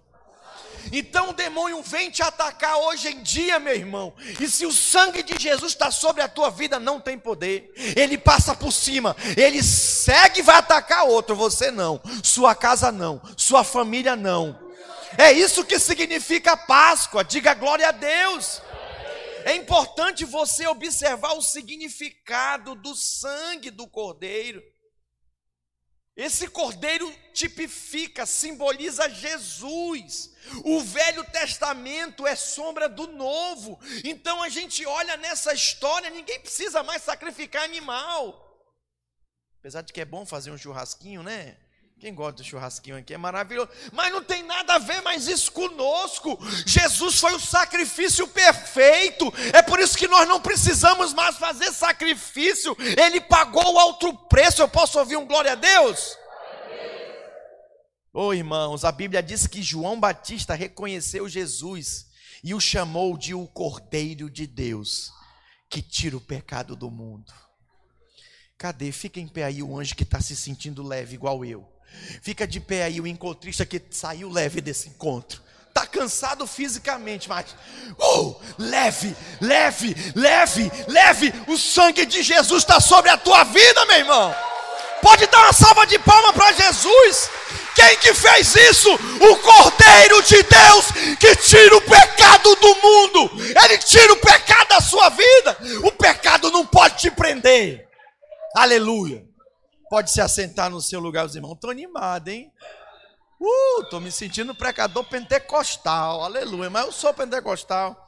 Então 0.91 1.29
o 1.29 1.33
demônio 1.33 1.81
vem 1.81 2.11
te 2.11 2.21
atacar 2.21 2.75
hoje 2.75 3.07
em 3.07 3.23
dia, 3.23 3.57
meu 3.59 3.73
irmão. 3.73 4.13
E 4.37 4.49
se 4.49 4.65
o 4.65 4.73
sangue 4.73 5.23
de 5.23 5.41
Jesus 5.41 5.71
está 5.71 5.89
sobre 5.89 6.21
a 6.21 6.27
tua 6.27 6.51
vida, 6.51 6.77
não 6.77 6.99
tem 6.99 7.17
poder. 7.17 7.71
Ele 7.95 8.17
passa 8.17 8.53
por 8.53 8.73
cima, 8.73 9.15
ele 9.37 9.63
segue 9.63 10.41
e 10.41 10.43
vai 10.43 10.57
atacar 10.57 11.05
outro. 11.05 11.33
Você 11.33 11.71
não, 11.71 12.01
sua 12.21 12.53
casa 12.53 12.91
não, 12.91 13.21
sua 13.37 13.63
família 13.63 14.17
não. 14.17 14.72
É 15.17 15.31
isso 15.31 15.65
que 15.65 15.77
significa 15.79 16.57
Páscoa. 16.57 17.23
Diga 17.23 17.53
glória 17.53 17.87
a 17.87 17.91
Deus. 17.91 18.61
É 19.45 19.55
importante 19.55 20.25
você 20.25 20.65
observar 20.67 21.33
o 21.33 21.41
significado 21.41 22.75
do 22.75 22.95
sangue 22.95 23.69
do 23.69 23.87
cordeiro. 23.87 24.63
Esse 26.15 26.47
cordeiro 26.47 27.11
tipifica, 27.33 28.25
simboliza 28.25 29.09
Jesus. 29.09 30.31
O 30.63 30.79
Velho 30.79 31.23
Testamento 31.31 32.25
é 32.27 32.35
sombra 32.35 32.87
do 32.87 33.07
Novo. 33.07 33.79
Então 34.03 34.41
a 34.41 34.49
gente 34.49 34.85
olha 34.85 35.17
nessa 35.17 35.53
história, 35.53 36.09
ninguém 36.09 36.39
precisa 36.39 36.83
mais 36.83 37.01
sacrificar 37.01 37.63
animal. 37.63 38.39
Apesar 39.59 39.81
de 39.81 39.91
que 39.91 40.01
é 40.01 40.05
bom 40.05 40.25
fazer 40.25 40.51
um 40.51 40.57
churrasquinho, 40.57 41.23
né? 41.23 41.57
Quem 42.03 42.13
gosta 42.13 42.33
do 42.33 42.43
churrasquinho 42.43 42.97
aqui 42.97 43.13
é 43.13 43.17
maravilhoso. 43.17 43.69
Mas 43.93 44.11
não 44.11 44.21
tem 44.21 44.43
nada 44.43 44.73
a 44.73 44.77
ver 44.77 45.01
mais 45.03 45.25
isso 45.25 45.49
conosco. 45.53 46.37
Jesus 46.65 47.17
foi 47.17 47.33
o 47.33 47.39
sacrifício 47.39 48.27
perfeito. 48.27 49.33
É 49.53 49.61
por 49.61 49.79
isso 49.79 49.97
que 49.97 50.05
nós 50.05 50.27
não 50.27 50.41
precisamos 50.41 51.13
mais 51.13 51.37
fazer 51.37 51.71
sacrifício. 51.71 52.75
Ele 53.01 53.21
pagou 53.21 53.75
o 53.75 53.79
alto 53.79 54.13
preço. 54.27 54.61
Eu 54.61 54.67
posso 54.67 54.99
ouvir 54.99 55.15
um 55.15 55.25
glória 55.25 55.53
a 55.53 55.55
Deus? 55.55 56.17
Ô 58.13 58.25
oh, 58.25 58.33
irmãos, 58.33 58.83
a 58.83 58.91
Bíblia 58.91 59.23
diz 59.23 59.47
que 59.47 59.63
João 59.63 59.97
Batista 59.97 60.55
reconheceu 60.55 61.29
Jesus 61.29 62.07
e 62.43 62.53
o 62.53 62.59
chamou 62.59 63.17
de 63.17 63.33
o 63.33 63.47
Cordeiro 63.47 64.29
de 64.29 64.45
Deus, 64.45 65.09
que 65.69 65.81
tira 65.81 66.17
o 66.17 66.21
pecado 66.21 66.75
do 66.75 66.91
mundo. 66.91 67.31
Cadê? 68.57 68.91
Fica 68.91 69.21
em 69.21 69.27
pé 69.29 69.45
aí 69.45 69.63
o 69.63 69.79
anjo 69.79 69.95
que 69.95 70.03
está 70.03 70.19
se 70.19 70.35
sentindo 70.35 70.83
leve, 70.83 71.15
igual 71.15 71.45
eu. 71.45 71.72
Fica 72.21 72.47
de 72.47 72.59
pé 72.59 72.83
aí 72.83 73.01
o 73.01 73.07
encontrista 73.07 73.65
que 73.65 73.81
saiu 73.91 74.29
leve 74.29 74.61
desse 74.61 74.89
encontro. 74.89 75.41
Está 75.67 75.87
cansado 75.87 76.45
fisicamente, 76.45 77.27
mas 77.27 77.55
uh, 77.97 78.35
leve, 78.59 79.15
leve, 79.41 79.95
leve, 80.15 80.71
leve. 80.87 81.33
O 81.47 81.57
sangue 81.57 82.05
de 82.05 82.21
Jesus 82.21 82.61
está 82.61 82.79
sobre 82.79 83.09
a 83.09 83.17
tua 83.17 83.43
vida, 83.43 83.85
meu 83.85 83.97
irmão. 83.97 84.35
Pode 85.01 85.25
dar 85.27 85.39
uma 85.39 85.53
salva 85.53 85.85
de 85.87 85.97
palmas 85.99 86.31
para 86.31 86.51
Jesus. 86.53 87.29
Quem 87.75 87.97
que 87.97 88.13
fez 88.13 88.55
isso? 88.55 88.93
O 88.93 89.35
Cordeiro 89.37 90.21
de 90.21 90.43
Deus 90.43 91.17
que 91.19 91.35
tira 91.37 91.75
o 91.75 91.81
pecado 91.81 92.55
do 92.55 92.75
mundo. 92.75 93.31
Ele 93.63 93.77
tira 93.79 94.13
o 94.13 94.17
pecado 94.17 94.69
da 94.69 94.79
sua 94.79 95.09
vida. 95.09 95.57
O 95.83 95.91
pecado 95.91 96.51
não 96.51 96.65
pode 96.65 96.99
te 96.99 97.11
prender. 97.11 97.87
Aleluia. 98.55 99.25
Pode 99.93 100.09
se 100.09 100.19
assentar 100.19 100.71
no 100.71 100.81
seu 100.81 100.99
lugar, 100.99 101.23
os 101.23 101.35
irmãos. 101.35 101.53
Estou 101.53 101.69
animado, 101.69 102.27
hein? 102.27 102.51
Uh, 103.39 103.83
estou 103.83 104.01
me 104.01 104.11
sentindo 104.11 104.55
precador 104.55 105.03
pentecostal. 105.03 106.23
Aleluia. 106.23 106.67
Mas 106.67 106.87
eu 106.87 106.91
sou 106.91 107.13
pentecostal. 107.13 108.03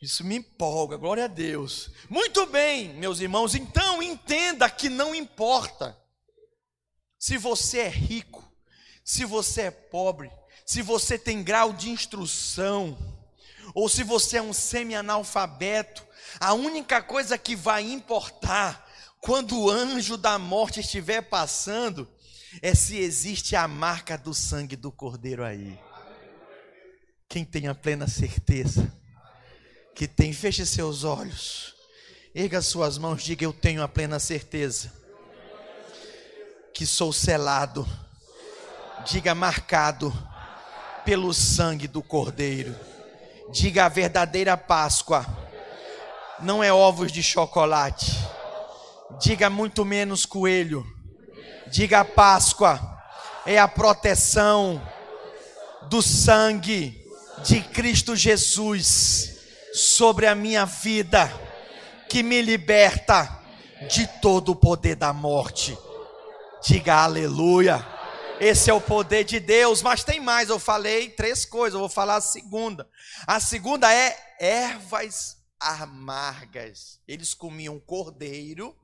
Isso 0.00 0.24
me 0.24 0.36
empolga, 0.36 0.96
glória 0.96 1.26
a 1.26 1.28
Deus. 1.28 1.90
Muito 2.08 2.46
bem, 2.46 2.94
meus 2.94 3.20
irmãos, 3.20 3.54
então 3.54 4.02
entenda 4.02 4.70
que 4.70 4.88
não 4.88 5.14
importa 5.14 5.94
se 7.18 7.36
você 7.36 7.80
é 7.80 7.88
rico, 7.88 8.50
se 9.04 9.26
você 9.26 9.64
é 9.64 9.70
pobre, 9.70 10.32
se 10.64 10.80
você 10.80 11.18
tem 11.18 11.42
grau 11.42 11.70
de 11.70 11.90
instrução, 11.90 12.96
ou 13.74 13.90
se 13.90 14.02
você 14.02 14.38
é 14.38 14.42
um 14.42 14.54
semi-analfabeto, 14.54 16.02
a 16.40 16.54
única 16.54 17.02
coisa 17.02 17.36
que 17.36 17.54
vai 17.54 17.82
importar 17.82 18.87
quando 19.20 19.60
o 19.60 19.70
anjo 19.70 20.16
da 20.16 20.38
morte 20.38 20.80
estiver 20.80 21.22
passando, 21.22 22.08
é 22.62 22.74
se 22.74 22.96
existe 22.96 23.56
a 23.56 23.66
marca 23.66 24.16
do 24.16 24.32
sangue 24.32 24.76
do 24.76 24.90
cordeiro 24.90 25.44
aí. 25.44 25.78
Quem 27.28 27.44
tem 27.44 27.68
a 27.68 27.74
plena 27.74 28.08
certeza 28.08 28.90
que 29.94 30.06
tem, 30.06 30.32
feche 30.32 30.64
seus 30.64 31.02
olhos, 31.02 31.74
erga 32.34 32.62
suas 32.62 32.96
mãos, 32.96 33.22
diga: 33.22 33.44
Eu 33.44 33.52
tenho 33.52 33.82
a 33.82 33.88
plena 33.88 34.18
certeza 34.18 34.92
que 36.72 36.86
sou 36.86 37.12
selado, 37.12 37.86
diga 39.04 39.34
marcado 39.34 40.12
pelo 41.04 41.34
sangue 41.34 41.88
do 41.88 42.02
cordeiro, 42.02 42.74
diga 43.50 43.84
a 43.84 43.88
verdadeira 43.88 44.56
Páscoa, 44.56 45.26
não 46.40 46.62
é 46.62 46.72
ovos 46.72 47.10
de 47.10 47.22
chocolate 47.22 48.17
Diga 49.16 49.48
muito 49.48 49.84
menos 49.84 50.26
coelho. 50.26 50.86
Diga 51.68 52.04
Páscoa. 52.04 52.78
É 53.46 53.58
a 53.58 53.66
proteção 53.66 54.80
do 55.88 56.02
sangue 56.02 57.08
de 57.42 57.62
Cristo 57.62 58.14
Jesus 58.14 59.38
sobre 59.72 60.26
a 60.26 60.34
minha 60.34 60.66
vida, 60.66 61.32
que 62.08 62.22
me 62.22 62.42
liberta 62.42 63.40
de 63.88 64.06
todo 64.20 64.50
o 64.50 64.56
poder 64.56 64.94
da 64.94 65.12
morte. 65.12 65.76
Diga 66.62 66.96
aleluia. 66.96 67.84
Esse 68.38 68.70
é 68.70 68.74
o 68.74 68.80
poder 68.80 69.24
de 69.24 69.40
Deus, 69.40 69.80
mas 69.80 70.04
tem 70.04 70.20
mais. 70.20 70.50
Eu 70.50 70.58
falei 70.58 71.08
três 71.08 71.46
coisas, 71.46 71.74
eu 71.74 71.80
vou 71.80 71.88
falar 71.88 72.16
a 72.16 72.20
segunda. 72.20 72.86
A 73.26 73.40
segunda 73.40 73.92
é 73.92 74.16
ervas 74.38 75.38
amargas. 75.58 77.00
Eles 77.08 77.32
comiam 77.32 77.80
cordeiro 77.80 78.76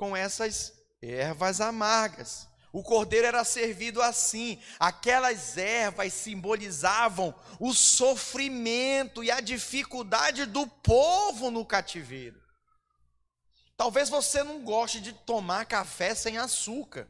com 0.00 0.16
essas 0.16 0.72
ervas 1.02 1.60
amargas. 1.60 2.48
O 2.72 2.82
cordeiro 2.82 3.26
era 3.26 3.44
servido 3.44 4.00
assim. 4.00 4.58
Aquelas 4.78 5.58
ervas 5.58 6.14
simbolizavam 6.14 7.34
o 7.58 7.74
sofrimento 7.74 9.22
e 9.22 9.30
a 9.30 9.40
dificuldade 9.40 10.46
do 10.46 10.66
povo 10.66 11.50
no 11.50 11.66
cativeiro. 11.66 12.40
Talvez 13.76 14.08
você 14.08 14.42
não 14.42 14.62
goste 14.62 15.02
de 15.02 15.12
tomar 15.12 15.66
café 15.66 16.14
sem 16.14 16.38
açúcar. 16.38 17.06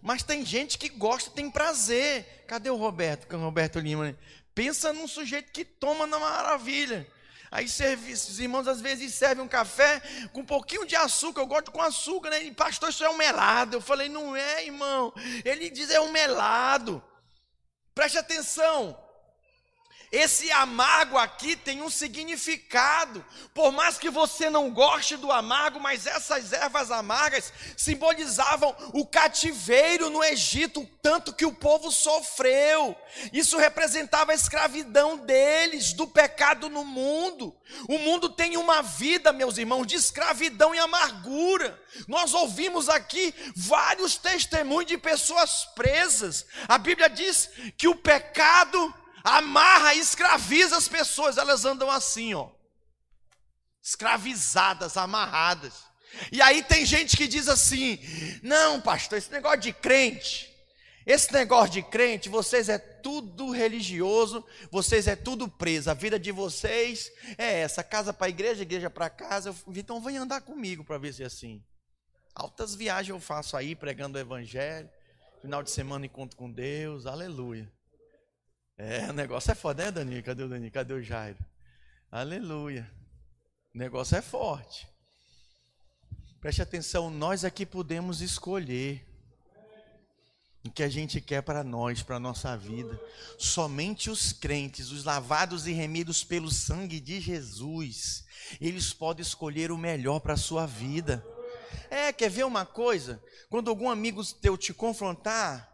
Mas 0.00 0.22
tem 0.22 0.46
gente 0.46 0.78
que 0.78 0.90
gosta, 0.90 1.28
tem 1.30 1.50
prazer. 1.50 2.44
Cadê 2.46 2.70
o 2.70 2.76
Roberto? 2.76 3.34
O 3.34 3.40
Roberto 3.40 3.80
Lima. 3.80 4.16
Pensa 4.54 4.92
num 4.92 5.08
sujeito 5.08 5.50
que 5.50 5.64
toma 5.64 6.06
na 6.06 6.20
maravilha. 6.20 7.04
Aí 7.50 7.68
serve, 7.68 8.12
os 8.12 8.38
irmãos 8.38 8.68
às 8.68 8.80
vezes 8.80 9.12
servem 9.12 9.44
um 9.44 9.48
café 9.48 10.00
com 10.32 10.40
um 10.40 10.46
pouquinho 10.46 10.86
de 10.86 10.94
açúcar. 10.94 11.40
Eu 11.40 11.46
gosto 11.46 11.72
com 11.72 11.82
açúcar, 11.82 12.30
né? 12.30 12.44
E, 12.44 12.52
pastor, 12.52 12.90
isso 12.90 13.04
é 13.04 13.10
um 13.10 13.16
melado. 13.16 13.76
Eu 13.76 13.80
falei, 13.80 14.08
não 14.08 14.36
é, 14.36 14.64
irmão. 14.64 15.12
Ele 15.44 15.68
diz, 15.68 15.90
é 15.90 16.00
um 16.00 16.12
melado. 16.12 17.02
Preste 17.92 18.18
atenção. 18.18 18.96
Esse 20.12 20.50
amargo 20.50 21.16
aqui 21.16 21.54
tem 21.54 21.82
um 21.82 21.90
significado. 21.90 23.24
Por 23.54 23.70
mais 23.70 23.96
que 23.96 24.10
você 24.10 24.50
não 24.50 24.68
goste 24.70 25.16
do 25.16 25.30
amargo, 25.30 25.78
mas 25.78 26.04
essas 26.04 26.52
ervas 26.52 26.90
amargas 26.90 27.52
simbolizavam 27.76 28.74
o 28.92 29.06
cativeiro 29.06 30.10
no 30.10 30.24
Egito, 30.24 30.84
tanto 31.00 31.32
que 31.32 31.46
o 31.46 31.54
povo 31.54 31.92
sofreu. 31.92 32.96
Isso 33.32 33.56
representava 33.56 34.32
a 34.32 34.34
escravidão 34.34 35.16
deles, 35.16 35.92
do 35.92 36.08
pecado 36.08 36.68
no 36.68 36.84
mundo. 36.84 37.56
O 37.88 37.96
mundo 37.98 38.28
tem 38.28 38.56
uma 38.56 38.82
vida, 38.82 39.32
meus 39.32 39.58
irmãos, 39.58 39.86
de 39.86 39.94
escravidão 39.94 40.74
e 40.74 40.78
amargura. 40.80 41.80
Nós 42.08 42.34
ouvimos 42.34 42.88
aqui 42.88 43.32
vários 43.54 44.16
testemunhos 44.16 44.86
de 44.86 44.98
pessoas 44.98 45.66
presas. 45.76 46.46
A 46.66 46.78
Bíblia 46.78 47.08
diz 47.08 47.48
que 47.76 47.86
o 47.86 47.94
pecado 47.94 48.92
amarra, 49.24 49.94
escraviza 49.94 50.76
as 50.76 50.88
pessoas, 50.88 51.38
elas 51.38 51.64
andam 51.64 51.90
assim, 51.90 52.34
ó, 52.34 52.50
escravizadas, 53.82 54.96
amarradas. 54.96 55.84
E 56.32 56.42
aí 56.42 56.62
tem 56.62 56.84
gente 56.84 57.16
que 57.16 57.28
diz 57.28 57.48
assim: 57.48 57.98
não, 58.42 58.80
pastor, 58.80 59.18
esse 59.18 59.30
negócio 59.30 59.60
de 59.60 59.72
crente, 59.72 60.50
esse 61.06 61.32
negócio 61.32 61.70
de 61.70 61.82
crente, 61.82 62.28
vocês 62.28 62.68
é 62.68 62.78
tudo 62.78 63.50
religioso, 63.50 64.44
vocês 64.70 65.06
é 65.06 65.16
tudo 65.16 65.48
preso. 65.48 65.90
A 65.90 65.94
vida 65.94 66.18
de 66.18 66.32
vocês 66.32 67.10
é 67.38 67.60
essa: 67.60 67.82
casa 67.82 68.12
para 68.12 68.26
a 68.26 68.30
igreja, 68.30 68.62
igreja 68.62 68.90
para 68.90 69.08
casa. 69.08 69.54
Então 69.68 70.00
vem 70.00 70.16
andar 70.16 70.40
comigo 70.40 70.84
para 70.84 70.98
ver 70.98 71.14
se 71.14 71.22
é 71.22 71.26
assim. 71.26 71.62
Altas 72.34 72.74
viagens 72.74 73.10
eu 73.10 73.20
faço 73.20 73.56
aí 73.56 73.74
pregando 73.74 74.18
o 74.18 74.20
evangelho. 74.20 74.88
Final 75.40 75.62
de 75.62 75.70
semana 75.70 76.04
encontro 76.04 76.36
com 76.36 76.50
Deus, 76.50 77.06
aleluia. 77.06 77.70
É, 78.82 79.10
o 79.10 79.12
negócio 79.12 79.52
é 79.52 79.54
foda, 79.54 79.84
né, 79.84 79.90
Dani? 79.90 80.22
Cadê 80.22 80.42
o 80.42 80.48
Dani? 80.48 80.70
Cadê 80.70 80.94
o 80.94 81.02
Jairo? 81.02 81.36
Aleluia. 82.10 82.90
O 83.74 83.78
negócio 83.78 84.16
é 84.16 84.22
forte. 84.22 84.88
Preste 86.40 86.62
atenção, 86.62 87.10
nós 87.10 87.44
aqui 87.44 87.66
podemos 87.66 88.22
escolher 88.22 89.06
o 90.64 90.70
que 90.70 90.82
a 90.82 90.88
gente 90.88 91.20
quer 91.20 91.42
para 91.42 91.62
nós, 91.62 92.02
para 92.02 92.16
a 92.16 92.20
nossa 92.20 92.56
vida. 92.56 92.98
Somente 93.38 94.08
os 94.08 94.32
crentes, 94.32 94.90
os 94.90 95.04
lavados 95.04 95.66
e 95.66 95.72
remidos 95.72 96.24
pelo 96.24 96.50
sangue 96.50 97.00
de 97.00 97.20
Jesus, 97.20 98.24
eles 98.58 98.94
podem 98.94 99.20
escolher 99.20 99.70
o 99.70 99.76
melhor 99.76 100.20
para 100.20 100.32
a 100.32 100.38
sua 100.38 100.64
vida. 100.64 101.22
É, 101.90 102.14
quer 102.14 102.30
ver 102.30 102.46
uma 102.46 102.64
coisa? 102.64 103.22
Quando 103.50 103.68
algum 103.68 103.90
amigo 103.90 104.24
teu 104.40 104.56
te 104.56 104.72
confrontar, 104.72 105.70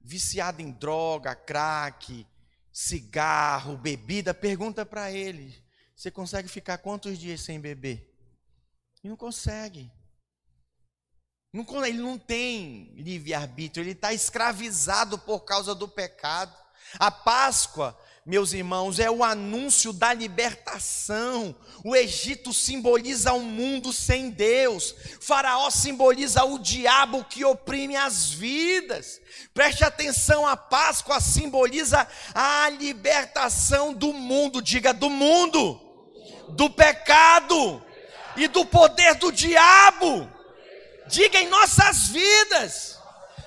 viciado 0.00 0.62
em 0.62 0.70
droga, 0.70 1.34
crack, 1.34 2.24
cigarro, 2.76 3.78
bebida, 3.78 4.34
pergunta 4.34 4.84
para 4.84 5.10
ele: 5.10 5.64
você 5.96 6.10
consegue 6.10 6.46
ficar 6.46 6.76
quantos 6.76 7.18
dias 7.18 7.40
sem 7.40 7.58
beber? 7.58 8.14
Ele 9.02 9.08
não 9.08 9.16
consegue. 9.16 9.90
ele 11.86 11.96
não 11.96 12.18
tem 12.18 12.92
livre-arbítrio, 12.96 13.82
ele 13.82 13.92
está 13.92 14.12
escravizado 14.12 15.18
por 15.18 15.40
causa 15.40 15.74
do 15.74 15.88
pecado. 15.88 16.54
A 16.98 17.10
Páscoa 17.10 17.98
meus 18.26 18.52
irmãos, 18.52 18.98
é 18.98 19.08
o 19.08 19.22
anúncio 19.22 19.92
da 19.92 20.12
libertação. 20.12 21.54
O 21.84 21.94
Egito 21.94 22.52
simboliza 22.52 23.32
um 23.32 23.44
mundo 23.44 23.92
sem 23.92 24.30
Deus. 24.30 24.96
Faraó 25.20 25.70
simboliza 25.70 26.42
o 26.42 26.58
diabo 26.58 27.22
que 27.22 27.44
oprime 27.44 27.94
as 27.94 28.28
vidas. 28.28 29.20
Preste 29.54 29.84
atenção, 29.84 30.44
a 30.44 30.56
Páscoa 30.56 31.20
simboliza 31.20 32.04
a 32.34 32.68
libertação 32.70 33.94
do 33.94 34.12
mundo, 34.12 34.60
diga 34.60 34.92
do 34.92 35.08
mundo, 35.08 35.80
do 36.48 36.68
pecado 36.68 37.80
e 38.36 38.48
do 38.48 38.66
poder 38.66 39.14
do 39.14 39.30
diabo. 39.30 40.28
Diga 41.06 41.38
em 41.38 41.48
nossas 41.48 42.08
vidas. 42.08 42.95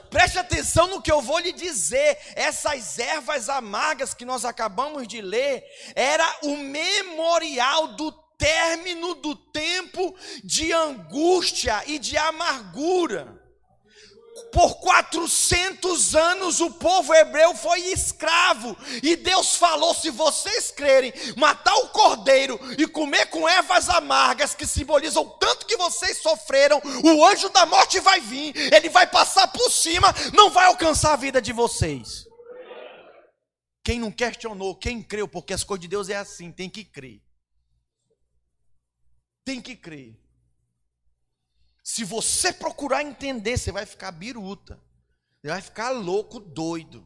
Preste 0.10 0.40
atenção 0.40 0.88
no 0.88 1.02
que 1.02 1.12
eu 1.12 1.22
vou 1.22 1.40
lhe 1.40 1.52
dizer. 1.52 2.18
Essas 2.36 2.98
ervas 3.00 3.50
amargas 3.50 4.14
que 4.14 4.26
nós 4.26 4.44
acabamos 4.44 5.08
de 5.08 5.22
ler 5.22 5.64
era 5.96 6.40
o 6.44 6.58
memorial 6.58 7.90
do 7.90 8.12
término 8.38 9.16
do 9.16 9.36
tempo 9.36 10.16
de 10.44 10.72
angústia 10.72 11.84
e 11.86 12.00
de 12.00 12.18
amargura 12.18 13.39
por 14.52 14.80
400 14.80 16.16
anos 16.16 16.60
o 16.60 16.72
povo 16.72 17.14
hebreu 17.14 17.56
foi 17.56 17.80
escravo, 17.82 18.76
e 19.04 19.16
Deus 19.16 19.56
falou: 19.56 19.94
se 19.94 20.10
vocês 20.10 20.72
crerem, 20.72 21.14
matar 21.38 21.76
o 21.76 21.90
cordeiro 21.90 22.60
e 22.78 22.88
comer 22.88 23.28
com 23.28 23.48
ervas 23.48 23.90
amargas, 23.90 24.56
que 24.56 24.66
simbolizam 24.66 25.28
tanto 25.40 25.66
que 25.66 25.78
vocês 25.78 26.18
sofreram, 26.18 26.82
o 27.04 27.26
anjo 27.26 27.50
da 27.50 27.66
morte 27.66 28.00
vai 28.00 28.20
vir, 28.20 28.56
ele 28.74 28.90
vai 28.90 29.08
passar 29.08 29.48
por 29.48 29.70
cima, 29.72 30.14
não 30.34 30.50
vai 30.50 30.66
alcançar 30.66 31.14
a 31.14 31.18
vida 31.18 31.42
de 31.42 31.54
vocês. 31.54 32.28
Quem 33.84 34.00
não 34.00 34.12
questionou, 34.12 34.76
quem 34.76 35.02
creu, 35.02 35.28
porque 35.28 35.54
as 35.54 35.64
coisas 35.64 35.82
de 35.82 35.88
Deus 35.88 36.10
é 36.10 36.16
assim, 36.16 36.52
tem 36.52 36.70
que 36.70 36.84
crer. 36.84 37.22
Tem 39.44 39.62
que 39.62 39.76
crer. 39.76 40.16
Se 41.92 42.04
você 42.04 42.54
procurar 42.54 43.02
entender, 43.02 43.58
você 43.58 43.72
vai 43.72 43.84
ficar 43.84 44.12
biruta. 44.12 44.80
Você 45.42 45.48
vai 45.48 45.60
ficar 45.60 45.90
louco, 45.90 46.40
doido. 46.40 47.04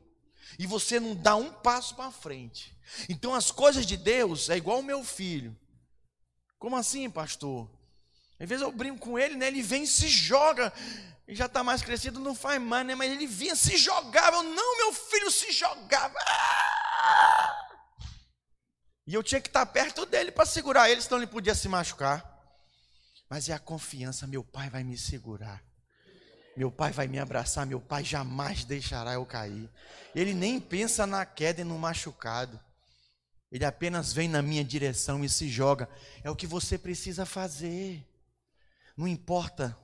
E 0.59 0.67
você 0.67 0.99
não 0.99 1.15
dá 1.15 1.37
um 1.37 1.53
passo 1.53 1.95
para 1.95 2.11
frente. 2.11 2.77
Então 3.07 3.33
as 3.33 3.49
coisas 3.49 3.85
de 3.85 3.95
Deus 3.95 4.49
é 4.49 4.57
igual 4.57 4.79
o 4.79 4.83
meu 4.83 5.01
filho. 5.01 5.57
Como 6.59 6.75
assim, 6.75 7.09
pastor? 7.09 7.71
Às 8.37 8.49
vezes 8.49 8.61
eu 8.61 8.73
brinco 8.73 8.99
com 8.99 9.17
ele, 9.17 9.37
né? 9.37 9.47
Ele 9.47 9.61
vem 9.61 9.83
e 9.83 9.87
se 9.87 10.09
joga. 10.09 10.73
Ele 11.25 11.37
já 11.37 11.45
está 11.45 11.63
mais 11.63 11.81
crescido, 11.81 12.19
não 12.19 12.35
faz 12.35 12.61
mais, 12.61 12.85
né? 12.85 12.93
Mas 12.93 13.09
ele 13.09 13.25
vinha, 13.25 13.55
se 13.55 13.77
jogava. 13.77 14.35
Eu, 14.35 14.43
não, 14.43 14.77
meu 14.79 14.91
filho 14.91 15.31
se 15.31 15.49
jogava. 15.53 16.19
E 19.07 19.13
eu 19.13 19.23
tinha 19.23 19.39
que 19.39 19.47
estar 19.47 19.65
perto 19.65 20.05
dele 20.05 20.29
para 20.29 20.45
segurar 20.45 20.89
ele, 20.89 21.01
senão 21.01 21.19
ele 21.19 21.27
podia 21.27 21.55
se 21.55 21.69
machucar. 21.69 22.32
Mas 23.33 23.49
é 23.49 23.53
a 23.53 23.57
confiança: 23.57 24.27
meu 24.27 24.43
pai 24.43 24.69
vai 24.69 24.83
me 24.83 24.95
segurar, 24.95 25.65
meu 26.55 26.71
pai 26.71 26.91
vai 26.91 27.07
me 27.07 27.17
abraçar, 27.17 27.65
meu 27.65 27.81
pai 27.81 28.03
jamais 28.03 28.63
deixará 28.63 29.13
eu 29.13 29.25
cair. 29.25 29.67
Ele 30.13 30.35
nem 30.35 30.59
pensa 30.59 31.07
na 31.07 31.25
queda 31.25 31.61
e 31.61 31.63
no 31.63 31.79
machucado, 31.79 32.59
ele 33.51 33.65
apenas 33.65 34.13
vem 34.13 34.29
na 34.29 34.39
minha 34.39 34.63
direção 34.63 35.25
e 35.25 35.29
se 35.29 35.49
joga. 35.49 35.89
É 36.23 36.29
o 36.29 36.35
que 36.35 36.45
você 36.45 36.77
precisa 36.77 37.25
fazer, 37.25 38.07
não 38.95 39.07
importa. 39.07 39.75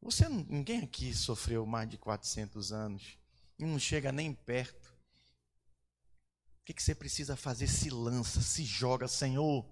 Você, 0.00 0.26
ninguém 0.26 0.84
aqui 0.84 1.12
sofreu 1.12 1.66
mais 1.66 1.86
de 1.86 1.98
400 1.98 2.72
anos 2.72 3.18
e 3.58 3.66
não 3.66 3.78
chega 3.78 4.10
nem 4.10 4.32
perto. 4.32 4.88
O 6.62 6.64
que, 6.64 6.72
que 6.72 6.82
você 6.82 6.94
precisa 6.94 7.36
fazer? 7.36 7.66
Se 7.66 7.90
lança, 7.90 8.40
se 8.40 8.64
joga, 8.64 9.06
Senhor 9.06 9.70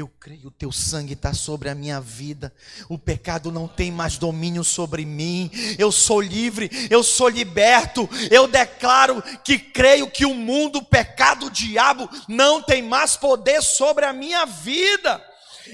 Eu 0.00 0.08
creio, 0.20 0.46
o 0.46 0.50
teu 0.50 0.70
sangue 0.70 1.14
está 1.14 1.34
sobre 1.34 1.68
a 1.68 1.74
minha 1.74 2.00
vida. 2.00 2.52
O 2.88 2.96
pecado 2.96 3.50
não 3.50 3.66
tem 3.66 3.90
mais 3.90 4.16
domínio 4.16 4.62
sobre 4.62 5.04
mim. 5.04 5.50
Eu 5.76 5.90
sou 5.90 6.20
livre, 6.20 6.70
eu 6.88 7.02
sou 7.02 7.28
liberto. 7.28 8.08
Eu 8.30 8.46
declaro 8.46 9.20
que 9.42 9.58
creio 9.58 10.08
que 10.08 10.24
o 10.24 10.34
mundo, 10.34 10.78
o 10.78 10.84
pecado, 10.84 11.46
o 11.46 11.50
diabo 11.50 12.08
não 12.28 12.62
tem 12.62 12.80
mais 12.80 13.16
poder 13.16 13.60
sobre 13.60 14.04
a 14.04 14.12
minha 14.12 14.46
vida. 14.46 15.20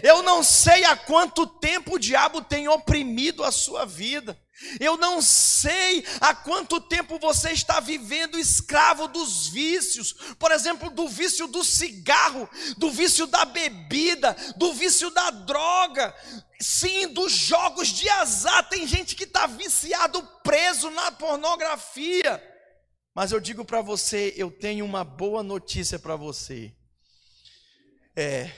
Eu 0.03 0.23
não 0.23 0.43
sei 0.43 0.85
há 0.85 0.97
quanto 0.97 1.47
tempo 1.47 1.95
o 1.95 1.99
diabo 1.99 2.43
tem 2.43 2.69
oprimido 2.69 3.45
a 3.45 3.53
sua 3.53 3.85
vida. 3.85 4.39
Eu 4.79 4.97
não 4.97 5.21
sei 5.21 6.05
há 6.21 6.35
quanto 6.35 6.81
tempo 6.81 7.19
você 7.19 7.51
está 7.51 7.81
vivendo 7.81 8.39
escravo 8.39 9.09
dos 9.09 9.49
vícios, 9.49 10.13
por 10.39 10.53
exemplo, 10.53 10.91
do 10.91 11.09
vício 11.09 11.49
do 11.49 11.65
cigarro, 11.65 12.49
do 12.77 12.91
vício 12.91 13.27
da 13.27 13.45
bebida, 13.45 14.37
do 14.57 14.73
vício 14.73 15.11
da 15.11 15.31
droga, 15.31 16.15
sim, 16.61 17.09
dos 17.09 17.33
jogos 17.33 17.89
de 17.89 18.09
azar. 18.09 18.69
Tem 18.69 18.87
gente 18.87 19.17
que 19.17 19.25
está 19.25 19.47
viciado, 19.47 20.23
preso 20.43 20.89
na 20.91 21.11
pornografia. 21.11 22.43
Mas 23.15 23.33
eu 23.33 23.41
digo 23.41 23.65
para 23.65 23.81
você, 23.81 24.35
eu 24.37 24.51
tenho 24.51 24.85
uma 24.85 25.05
boa 25.05 25.43
notícia 25.43 25.99
para 25.99 26.17
você. 26.17 26.73
É, 28.17 28.51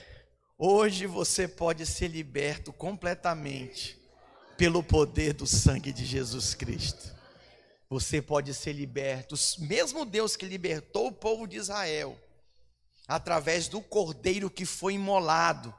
hoje 0.57 1.05
você 1.05 1.47
pode 1.47 1.85
ser 1.85 2.07
liberto 2.07 2.73
completamente 2.73 3.99
pelo 4.57 4.81
poder 4.81 5.33
do 5.33 5.45
sangue 5.45 5.93
de 5.93 6.05
Jesus 6.05 6.55
Cristo. 6.55 7.15
Você 7.89 8.21
pode 8.21 8.53
ser 8.53 8.73
liberto, 8.73 9.35
mesmo 9.59 10.03
Deus 10.03 10.35
que 10.35 10.45
libertou 10.45 11.07
o 11.07 11.11
povo 11.11 11.47
de 11.47 11.57
Israel, 11.57 12.19
através 13.07 13.67
do 13.67 13.81
cordeiro 13.81 14.49
que 14.49 14.65
foi 14.65 14.95
imolado 14.95 15.73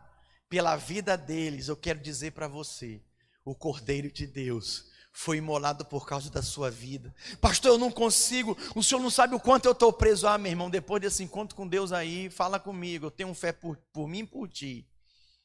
pela 0.48 0.76
vida 0.76 1.16
deles, 1.16 1.68
eu 1.68 1.76
quero 1.76 1.98
dizer 1.98 2.32
para 2.32 2.48
você: 2.48 3.02
o 3.44 3.54
cordeiro 3.54 4.10
de 4.10 4.26
Deus 4.26 4.87
foi 5.18 5.38
imolado 5.38 5.84
por 5.84 6.06
causa 6.06 6.30
da 6.30 6.40
sua 6.40 6.70
vida. 6.70 7.12
Pastor, 7.40 7.72
eu 7.72 7.78
não 7.78 7.90
consigo, 7.90 8.56
o 8.72 8.84
senhor 8.84 9.00
não 9.00 9.10
sabe 9.10 9.34
o 9.34 9.40
quanto 9.40 9.66
eu 9.66 9.72
estou 9.72 9.92
preso. 9.92 10.28
Ah, 10.28 10.38
meu 10.38 10.52
irmão, 10.52 10.70
depois 10.70 11.02
desse 11.02 11.24
encontro 11.24 11.56
com 11.56 11.66
Deus 11.66 11.90
aí, 11.90 12.30
fala 12.30 12.60
comigo, 12.60 13.06
eu 13.06 13.10
tenho 13.10 13.34
fé 13.34 13.50
por, 13.50 13.76
por 13.92 14.06
mim 14.06 14.20
e 14.20 14.26
por 14.26 14.48
ti. 14.48 14.86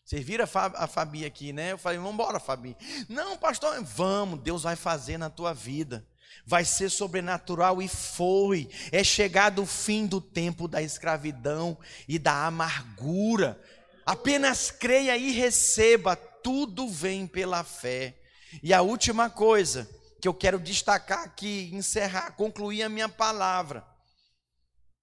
Vocês 0.06 0.24
viram 0.24 0.46
a 0.76 0.86
Fabi 0.86 1.26
aqui, 1.26 1.52
né? 1.52 1.72
Eu 1.72 1.80
falei, 1.80 1.98
vamos 1.98 2.14
embora, 2.14 2.40
Fabi. 2.40 2.78
Não, 3.10 3.36
pastor, 3.36 3.84
vamos, 3.84 4.42
Deus 4.42 4.62
vai 4.62 4.76
fazer 4.76 5.18
na 5.18 5.32
tua 5.32 5.54
vida. 5.54 6.06
Vai 6.46 6.66
ser 6.66 6.92
sobrenatural 6.92 7.82
e 7.82 7.88
foi. 7.88 8.70
É 8.92 9.04
chegado 9.04 9.64
o 9.64 9.66
fim 9.66 10.06
do 10.06 10.22
tempo 10.22 10.68
da 10.68 10.84
escravidão 10.84 11.76
e 12.08 12.20
da 12.20 12.46
amargura. 12.46 13.60
Apenas 14.06 14.70
creia 14.70 15.18
e 15.18 15.32
receba, 15.32 16.16
tudo 16.16 16.88
vem 16.88 17.26
pela 17.26 17.64
fé. 17.64 18.20
E 18.62 18.74
a 18.74 18.82
última 18.82 19.30
coisa 19.30 19.90
que 20.22 20.28
eu 20.28 20.34
quero 20.34 20.60
destacar 20.60 21.24
aqui, 21.24 21.70
encerrar, 21.74 22.32
concluir 22.32 22.84
a 22.84 22.90
minha 22.90 23.10
palavra, 23.10 23.86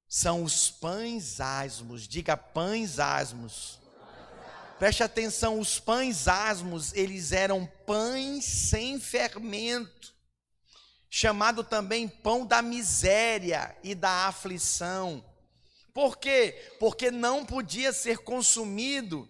são 0.09 0.45
os 0.45 0.71
pães 0.71 1.41
asmos. 1.41 2.07
Diga 2.07 2.37
pães 2.37 2.99
asmos 2.99 3.81
Preste 4.81 5.03
atenção, 5.03 5.61
os 5.61 5.79
pães 5.79 6.27
asmos, 6.27 6.95
eles 6.95 7.33
eram 7.33 7.71
pães 7.85 8.47
sem 8.47 8.99
fermento, 8.99 10.15
chamado 11.11 11.63
também 11.63 12.09
pão 12.09 12.47
da 12.47 12.63
miséria 12.63 13.77
e 13.85 13.95
da 13.95 14.27
aflição. 14.27 15.23
Por 15.93 16.17
quê? 16.17 16.73
Porque 16.81 17.11
não 17.11 17.45
podia 17.45 17.93
ser 17.93 18.21
consumido, 18.21 19.29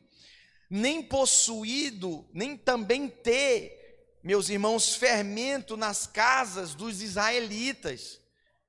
nem 0.71 1.03
possuído, 1.03 2.25
nem 2.33 2.57
também 2.57 3.09
ter, 3.09 3.80
meus 4.23 4.49
irmãos, 4.49 4.95
fermento 4.95 5.77
nas 5.77 6.07
casas 6.07 6.75
dos 6.75 7.03
israelitas 7.03 8.21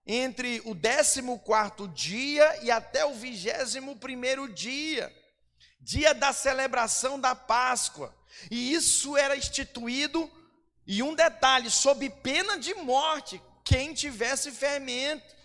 entre 0.05 0.61
o 0.65 0.75
14 0.75 1.87
dia 1.93 2.63
e 2.63 2.71
até 2.71 3.05
o 3.05 3.13
21 3.13 3.97
primeiro 3.97 4.51
dia 4.51 5.11
dia 5.81 6.13
da 6.13 6.31
celebração 6.31 7.19
da 7.19 7.35
Páscoa. 7.35 8.15
E 8.49 8.73
isso 8.73 9.17
era 9.17 9.35
instituído, 9.35 10.29
e 10.85 11.01
um 11.01 11.15
detalhe, 11.15 11.69
sob 11.69 12.09
pena 12.09 12.57
de 12.57 12.73
morte, 12.75 13.41
quem 13.63 13.93
tivesse 13.93 14.51
fermento. 14.51 15.40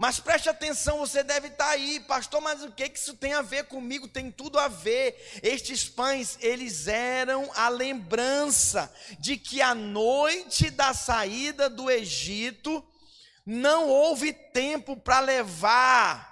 Mas 0.00 0.20
preste 0.20 0.48
atenção, 0.48 0.98
você 0.98 1.24
deve 1.24 1.48
estar 1.48 1.70
aí, 1.70 1.98
pastor, 1.98 2.40
mas 2.40 2.62
o 2.62 2.70
que, 2.70 2.84
isso 2.84 3.14
tem 3.14 3.32
a 3.32 3.42
ver 3.42 3.64
comigo? 3.64 4.06
Tem 4.06 4.30
tudo 4.30 4.56
a 4.56 4.68
ver. 4.68 5.40
Estes 5.42 5.88
pães, 5.88 6.38
eles 6.40 6.86
eram 6.86 7.50
a 7.56 7.68
lembrança 7.68 8.94
de 9.18 9.36
que 9.36 9.60
a 9.60 9.74
noite 9.74 10.70
da 10.70 10.94
saída 10.94 11.68
do 11.68 11.90
Egito 11.90 12.86
não 13.44 13.88
houve 13.88 14.32
tempo 14.32 14.96
para 14.96 15.18
levar 15.18 16.28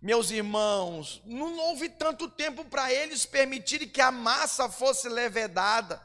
meus 0.00 0.30
irmãos, 0.30 1.20
não 1.26 1.58
houve 1.58 1.88
tanto 1.88 2.28
tempo 2.28 2.64
para 2.64 2.92
eles 2.92 3.26
permitirem 3.26 3.88
que 3.88 4.00
a 4.00 4.12
massa 4.12 4.68
fosse 4.68 5.08
levedada. 5.08 6.00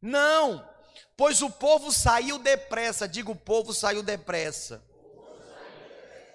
Não, 0.00 0.66
pois 1.14 1.42
o 1.42 1.50
povo 1.50 1.92
saiu 1.92 2.38
depressa. 2.38 3.06
Diga, 3.06 3.30
o 3.30 3.36
povo 3.36 3.74
saiu 3.74 4.02
depressa. 4.02 4.87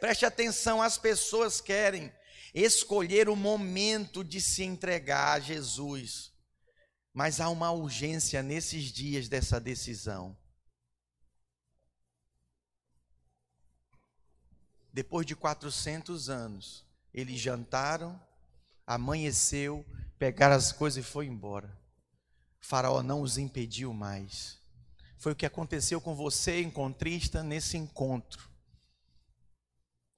Preste 0.04 0.26
atenção, 0.26 0.82
as 0.82 0.98
pessoas 0.98 1.62
querem 1.62 2.12
escolher 2.54 3.30
o 3.30 3.38
momento 3.38 4.22
de 4.22 4.42
se 4.42 4.62
entregar 4.62 5.32
a 5.32 5.40
Jesus. 5.40 6.34
Mas 7.14 7.40
há 7.40 7.48
uma 7.48 7.72
urgência 7.72 8.44
nesses 8.44 8.92
dias 8.92 9.30
dessa 9.30 9.62
decisão. 9.62 10.38
Depois 14.92 15.26
de 15.26 15.38
400 15.38 16.30
anos, 16.30 16.84
eles 17.14 17.40
jantaram, 17.40 18.22
amanheceu, 18.86 19.86
pegaram 20.20 20.58
as 20.58 20.74
coisas 20.74 21.06
e 21.06 21.08
foi 21.10 21.28
embora. 21.28 21.74
Faraó 22.60 23.02
não 23.02 23.22
os 23.22 23.38
impediu 23.38 23.94
mais. 23.94 24.60
Foi 25.18 25.32
o 25.32 25.36
que 25.36 25.46
aconteceu 25.46 26.02
com 26.02 26.14
você, 26.14 26.62
encontrista, 26.62 27.42
nesse 27.42 27.78
encontro. 27.78 28.52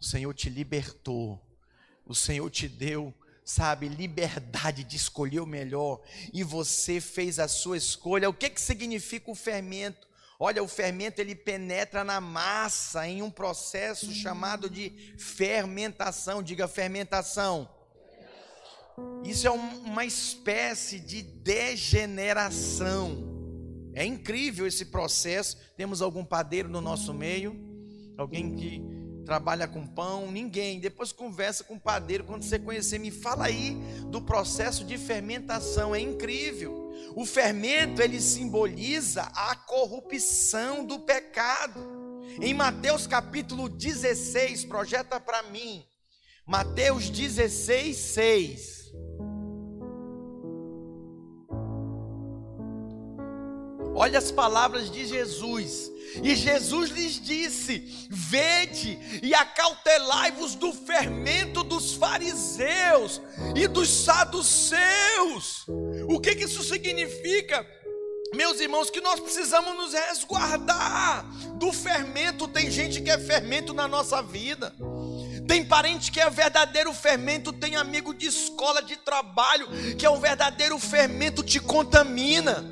O 0.05 0.07
Senhor 0.07 0.33
te 0.35 0.51
libertou. 0.51 1.41
O 2.05 2.13
Senhor 2.13 2.47
te 2.51 2.69
deu, 2.69 3.11
sabe, 3.43 3.89
liberdade 3.89 4.83
de 4.83 4.95
escolher 4.95 5.39
o 5.39 5.47
melhor. 5.47 5.99
E 6.31 6.43
você 6.43 7.01
fez 7.01 7.39
a 7.39 7.47
sua 7.47 7.75
escolha. 7.75 8.29
O 8.29 8.33
que, 8.33 8.51
que 8.51 8.61
significa 8.61 9.31
o 9.31 9.35
fermento? 9.35 10.07
Olha, 10.39 10.61
o 10.61 10.67
fermento 10.67 11.21
ele 11.21 11.33
penetra 11.33 12.03
na 12.03 12.21
massa 12.21 13.07
em 13.07 13.23
um 13.23 13.31
processo 13.31 14.13
chamado 14.13 14.69
de 14.69 14.91
fermentação. 15.17 16.43
Diga 16.43 16.67
fermentação. 16.67 17.67
Isso 19.23 19.47
é 19.47 19.49
uma 19.49 20.05
espécie 20.05 20.99
de 20.99 21.23
degeneração. 21.23 23.23
É 23.95 24.05
incrível 24.05 24.67
esse 24.67 24.85
processo. 24.85 25.57
Temos 25.75 25.99
algum 25.99 26.23
padeiro 26.23 26.69
no 26.69 26.79
nosso 26.79 27.11
meio? 27.11 27.59
Alguém 28.15 28.55
que 28.55 29.04
trabalha 29.25 29.67
com 29.67 29.85
pão? 29.85 30.31
Ninguém. 30.31 30.79
Depois 30.79 31.11
conversa 31.11 31.63
com 31.63 31.75
o 31.75 31.79
padeiro. 31.79 32.23
Quando 32.23 32.43
você 32.43 32.59
conhecer, 32.59 32.99
me 32.99 33.11
fala 33.11 33.45
aí 33.45 33.75
do 34.07 34.21
processo 34.21 34.85
de 34.85 34.97
fermentação. 34.97 35.93
É 35.93 35.99
incrível. 35.99 36.93
O 37.15 37.25
fermento 37.25 38.01
ele 38.01 38.21
simboliza 38.21 39.23
a 39.35 39.55
corrupção 39.55 40.85
do 40.85 40.99
pecado. 40.99 41.81
Em 42.41 42.53
Mateus 42.53 43.07
capítulo 43.07 43.67
16, 43.67 44.65
projeta 44.65 45.19
para 45.19 45.43
mim. 45.43 45.85
Mateus 46.45 47.09
16, 47.09 47.97
6. 47.97 48.74
Olha 53.95 54.19
as 54.19 54.29
palavras 54.31 54.91
de 54.91 55.05
Jesus. 55.05 55.91
E 56.21 56.36
Jesus 56.36 56.89
lhes 56.91 57.19
disse: 57.19 58.08
Vede 58.10 58.99
e 59.23 59.34
acautelai-vos 59.34 60.55
do 60.55 60.73
fermento 60.73 61.63
dos 61.63 61.93
fariseus 61.93 63.21
e 63.55 63.67
dos 63.67 63.89
saduceus. 63.89 65.65
O 66.08 66.19
que, 66.19 66.36
que 66.36 66.43
isso 66.43 66.63
significa? 66.63 67.65
Meus 68.34 68.60
irmãos, 68.60 68.89
que 68.89 68.99
nós 68.99 69.19
precisamos 69.19 69.75
nos 69.75 69.93
resguardar 69.93 71.25
do 71.58 71.71
fermento. 71.71 72.47
Tem 72.47 72.69
gente 72.69 73.01
que 73.01 73.10
é 73.10 73.17
fermento 73.17 73.73
na 73.73 73.88
nossa 73.88 74.21
vida. 74.21 74.75
Tem 75.47 75.63
parente 75.63 76.12
que 76.12 76.19
é 76.19 76.29
verdadeiro 76.29 76.91
fermento, 76.91 77.53
tem 77.53 77.75
amigo 77.75 78.13
de 78.13 78.25
escola, 78.25 78.81
de 78.81 78.95
trabalho, 78.97 79.67
que 79.95 80.05
é 80.05 80.10
um 80.10 80.19
verdadeiro 80.19 80.77
fermento, 80.79 81.43
te 81.43 81.60
contamina, 81.60 82.65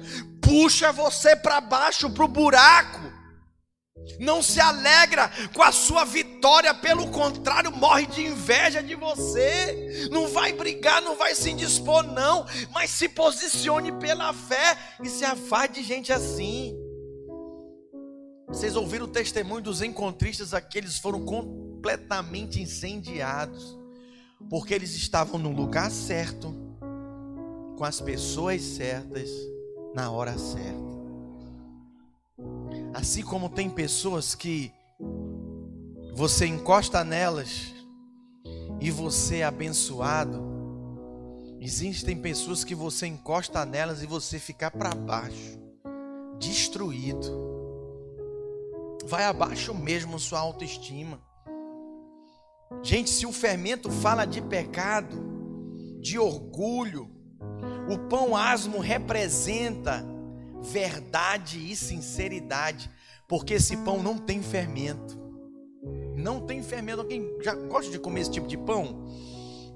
puxa 0.44 0.92
você 0.92 1.36
para 1.36 1.60
baixo, 1.62 2.10
para 2.10 2.26
o 2.26 2.28
buraco. 2.28 3.00
não 4.20 4.44
se 4.44 4.60
alegra 4.60 5.32
com 5.54 5.64
a 5.64 5.72
sua 5.72 6.04
vitória, 6.04 6.74
pelo 6.74 7.10
contrário, 7.10 7.72
morre 7.72 8.06
de 8.06 8.26
inveja 8.26 8.84
de 8.84 8.96
você. 8.96 10.10
Não 10.12 10.28
vai 10.28 10.52
brigar, 10.52 11.02
não 11.02 11.16
vai 11.16 11.34
se 11.34 11.50
indispor, 11.50 12.04
não, 12.04 12.46
mas 12.72 12.90
se 12.90 13.08
posicione 13.08 13.92
pela 13.94 14.34
fé 14.34 14.78
e 15.02 15.10
se 15.10 15.24
afaste 15.24 15.76
de 15.76 15.84
gente 15.84 16.12
assim. 16.12 16.78
Vocês 18.48 18.76
ouviram 18.76 19.06
o 19.06 19.10
testemunho 19.10 19.64
dos 19.64 19.82
encontristas 19.82 20.54
aqueles 20.54 21.00
foram 21.00 21.24
completamente 21.26 22.62
incendiados, 22.62 23.80
porque 24.50 24.74
eles 24.74 24.96
estavam 24.96 25.40
no 25.40 25.52
lugar 25.52 25.90
certo, 25.90 26.54
com 27.78 27.84
as 27.84 28.00
pessoas 28.00 28.62
certas, 28.62 29.30
na 29.94 30.10
hora 30.10 30.38
certa. 30.38 30.94
Assim 32.94 33.24
como 33.24 33.50
tem 33.50 33.70
pessoas 33.70 34.36
que 34.36 34.72
você 36.16 36.46
encosta 36.46 37.04
nelas 37.04 37.74
e 38.80 38.92
você 38.92 39.38
é 39.38 39.44
abençoado, 39.44 40.42
existem 41.60 42.16
pessoas 42.16 42.64
que 42.64 42.76
você 42.76 43.08
encosta 43.08 43.66
nelas 43.66 44.04
e 44.04 44.06
você 44.08 44.40
fica 44.40 44.70
para 44.70 44.94
baixo, 44.94 45.60
destruído. 46.40 47.42
Vai 49.06 49.26
abaixo 49.26 49.74
mesmo 49.74 50.20
sua 50.20 50.40
autoestima. 50.40 51.20
Gente, 52.82 53.10
se 53.10 53.26
o 53.26 53.32
fermento 53.32 53.90
fala 53.90 54.26
de 54.26 54.42
pecado, 54.42 55.22
de 56.00 56.18
orgulho, 56.18 57.10
o 57.90 57.98
pão 58.10 58.36
asmo 58.36 58.80
representa 58.80 60.06
verdade 60.62 61.60
e 61.72 61.76
sinceridade, 61.76 62.90
porque 63.28 63.56
esse 63.56 63.78
pão 63.78 64.02
não 64.02 64.18
tem 64.18 64.42
fermento. 64.42 65.22
Não 66.16 66.40
tem 66.40 66.64
fermento. 66.64 67.02
Alguém 67.02 67.38
já 67.42 67.54
gosta 67.54 67.92
de 67.92 68.00
comer 68.00 68.22
esse 68.22 68.32
tipo 68.32 68.48
de 68.48 68.58
pão? 68.58 69.06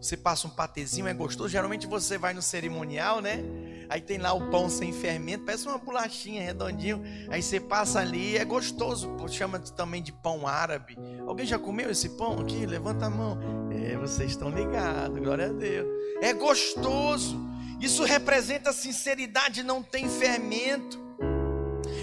Você 0.02 0.16
passa 0.16 0.48
um 0.48 0.50
patezinho, 0.52 1.08
é 1.08 1.14
gostoso. 1.14 1.50
Geralmente 1.50 1.88
você 1.88 2.18
vai 2.18 2.34
no 2.34 2.42
cerimonial, 2.42 3.20
né? 3.20 3.44
Aí 3.90 4.00
tem 4.00 4.18
lá 4.18 4.34
o 4.34 4.50
pão 4.50 4.70
sem 4.70 4.94
fermento, 4.94 5.46
parece 5.46 5.68
uma 5.68 5.78
bolachinha 5.78 6.42
redondinho. 6.42 7.02
Aí 7.30 7.42
você 7.42 7.60
passa 7.60 8.00
ali, 8.00 8.38
é 8.38 8.46
gostoso. 8.46 9.10
Chama 9.30 9.60
também 9.60 10.02
de 10.02 10.12
pão 10.12 10.48
árabe. 10.48 10.98
Alguém 11.26 11.46
já 11.46 11.58
comeu 11.58 11.90
esse 11.90 12.10
pão 12.10 12.40
aqui? 12.40 12.66
Levanta 12.66 13.08
a 13.08 13.10
mão. 13.10 13.38
É, 13.72 13.98
vocês 13.98 14.32
estão 14.32 14.50
ligados, 14.50 15.18
glória 15.20 15.48
a 15.48 15.54
Deus. 15.54 15.88
É 16.22 16.32
gostoso. 16.34 17.57
Isso 17.80 18.04
representa 18.04 18.74
sinceridade, 18.74 19.62
não 19.62 19.84
tem 19.84 20.10
fermento. 20.10 21.00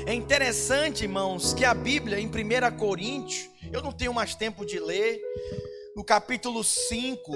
É 0.06 0.14
interessante, 0.14 1.02
irmãos, 1.02 1.52
que 1.52 1.64
a 1.64 1.74
Bíblia, 1.74 2.20
em 2.20 2.26
1 2.26 2.76
Coríntios, 2.76 3.48
eu 3.72 3.82
não 3.82 3.90
tenho 3.90 4.14
mais 4.14 4.34
tempo 4.34 4.64
de 4.64 4.78
ler, 4.78 5.20
no 5.96 6.04
capítulo 6.04 6.62
5, 6.62 7.32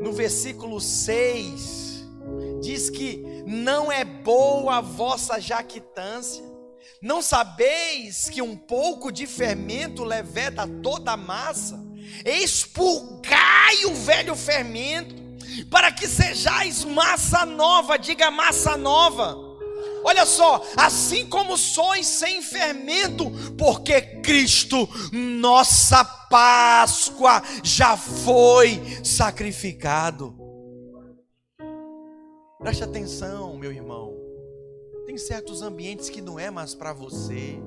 no 0.00 0.12
versículo 0.12 0.80
6, 0.80 2.04
diz 2.62 2.88
que 2.88 3.42
não 3.46 3.92
é 3.92 4.04
boa 4.04 4.76
a 4.76 4.80
vossa 4.80 5.38
jactância. 5.38 6.42
Não 7.02 7.20
sabeis 7.20 8.30
que 8.30 8.40
um 8.40 8.56
pouco 8.56 9.12
de 9.12 9.26
fermento 9.26 10.04
leveda 10.04 10.66
toda 10.82 11.12
a 11.12 11.16
massa? 11.16 11.78
Expurgai 12.24 13.84
o 13.86 13.94
velho 13.94 14.34
fermento 14.34 15.23
para 15.70 15.92
que 15.92 16.08
sejais 16.08 16.84
massa 16.84 17.44
nova, 17.44 17.98
diga 17.98 18.30
massa 18.30 18.76
nova. 18.76 19.36
Olha 20.06 20.26
só, 20.26 20.62
assim 20.76 21.26
como 21.26 21.56
sois 21.56 22.06
sem 22.06 22.42
fermento, 22.42 23.30
porque 23.56 24.00
Cristo, 24.20 24.88
nossa 25.12 26.04
Páscoa, 26.04 27.42
já 27.62 27.96
foi 27.96 28.82
sacrificado. 29.02 30.36
Preste 32.58 32.84
atenção, 32.84 33.56
meu 33.56 33.72
irmão. 33.72 34.14
Tem 35.06 35.16
certos 35.16 35.62
ambientes 35.62 36.10
que 36.10 36.20
não 36.20 36.38
é 36.38 36.50
mais 36.50 36.74
para 36.74 36.92
você. 36.92 37.58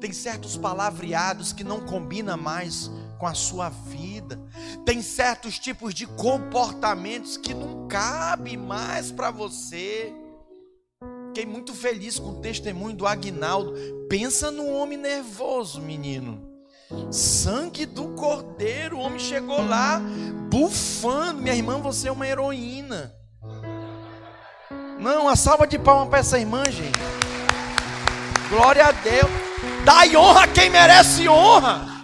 Tem 0.00 0.12
certos 0.12 0.56
palavreados 0.56 1.52
que 1.52 1.62
não 1.62 1.80
combina 1.80 2.36
mais 2.36 2.90
com 3.20 3.26
a 3.26 3.34
sua 3.34 3.68
vida. 3.68 4.40
Tem 4.84 5.02
certos 5.02 5.58
tipos 5.58 5.92
de 5.92 6.06
comportamentos 6.06 7.36
que 7.36 7.52
não 7.52 7.86
cabe 7.86 8.56
mais 8.56 9.12
para 9.12 9.30
você. 9.30 10.12
Fiquei 11.28 11.44
muito 11.44 11.74
feliz 11.74 12.18
com 12.18 12.30
o 12.30 12.40
testemunho 12.40 12.96
do 12.96 13.06
Agnaldo. 13.06 13.74
Pensa 14.08 14.50
no 14.50 14.66
homem 14.70 14.96
nervoso, 14.98 15.80
menino. 15.82 16.48
Sangue 17.12 17.86
do 17.86 18.08
cordeiro, 18.14 18.96
o 18.96 19.00
homem 19.00 19.20
chegou 19.20 19.64
lá 19.64 20.00
bufando. 20.50 21.42
Minha 21.42 21.54
irmã, 21.54 21.78
você 21.78 22.08
é 22.08 22.12
uma 22.12 22.26
heroína. 22.26 23.14
Não, 24.98 25.28
a 25.28 25.36
salva 25.36 25.66
de 25.66 25.78
palmas 25.78 26.08
para 26.08 26.18
essa 26.18 26.38
irmã, 26.38 26.64
gente. 26.64 26.98
Glória 28.48 28.86
a 28.86 28.92
Deus. 28.92 29.30
Dai 29.84 30.16
honra 30.16 30.44
a 30.44 30.48
quem 30.48 30.68
merece 30.68 31.28
honra. 31.28 31.99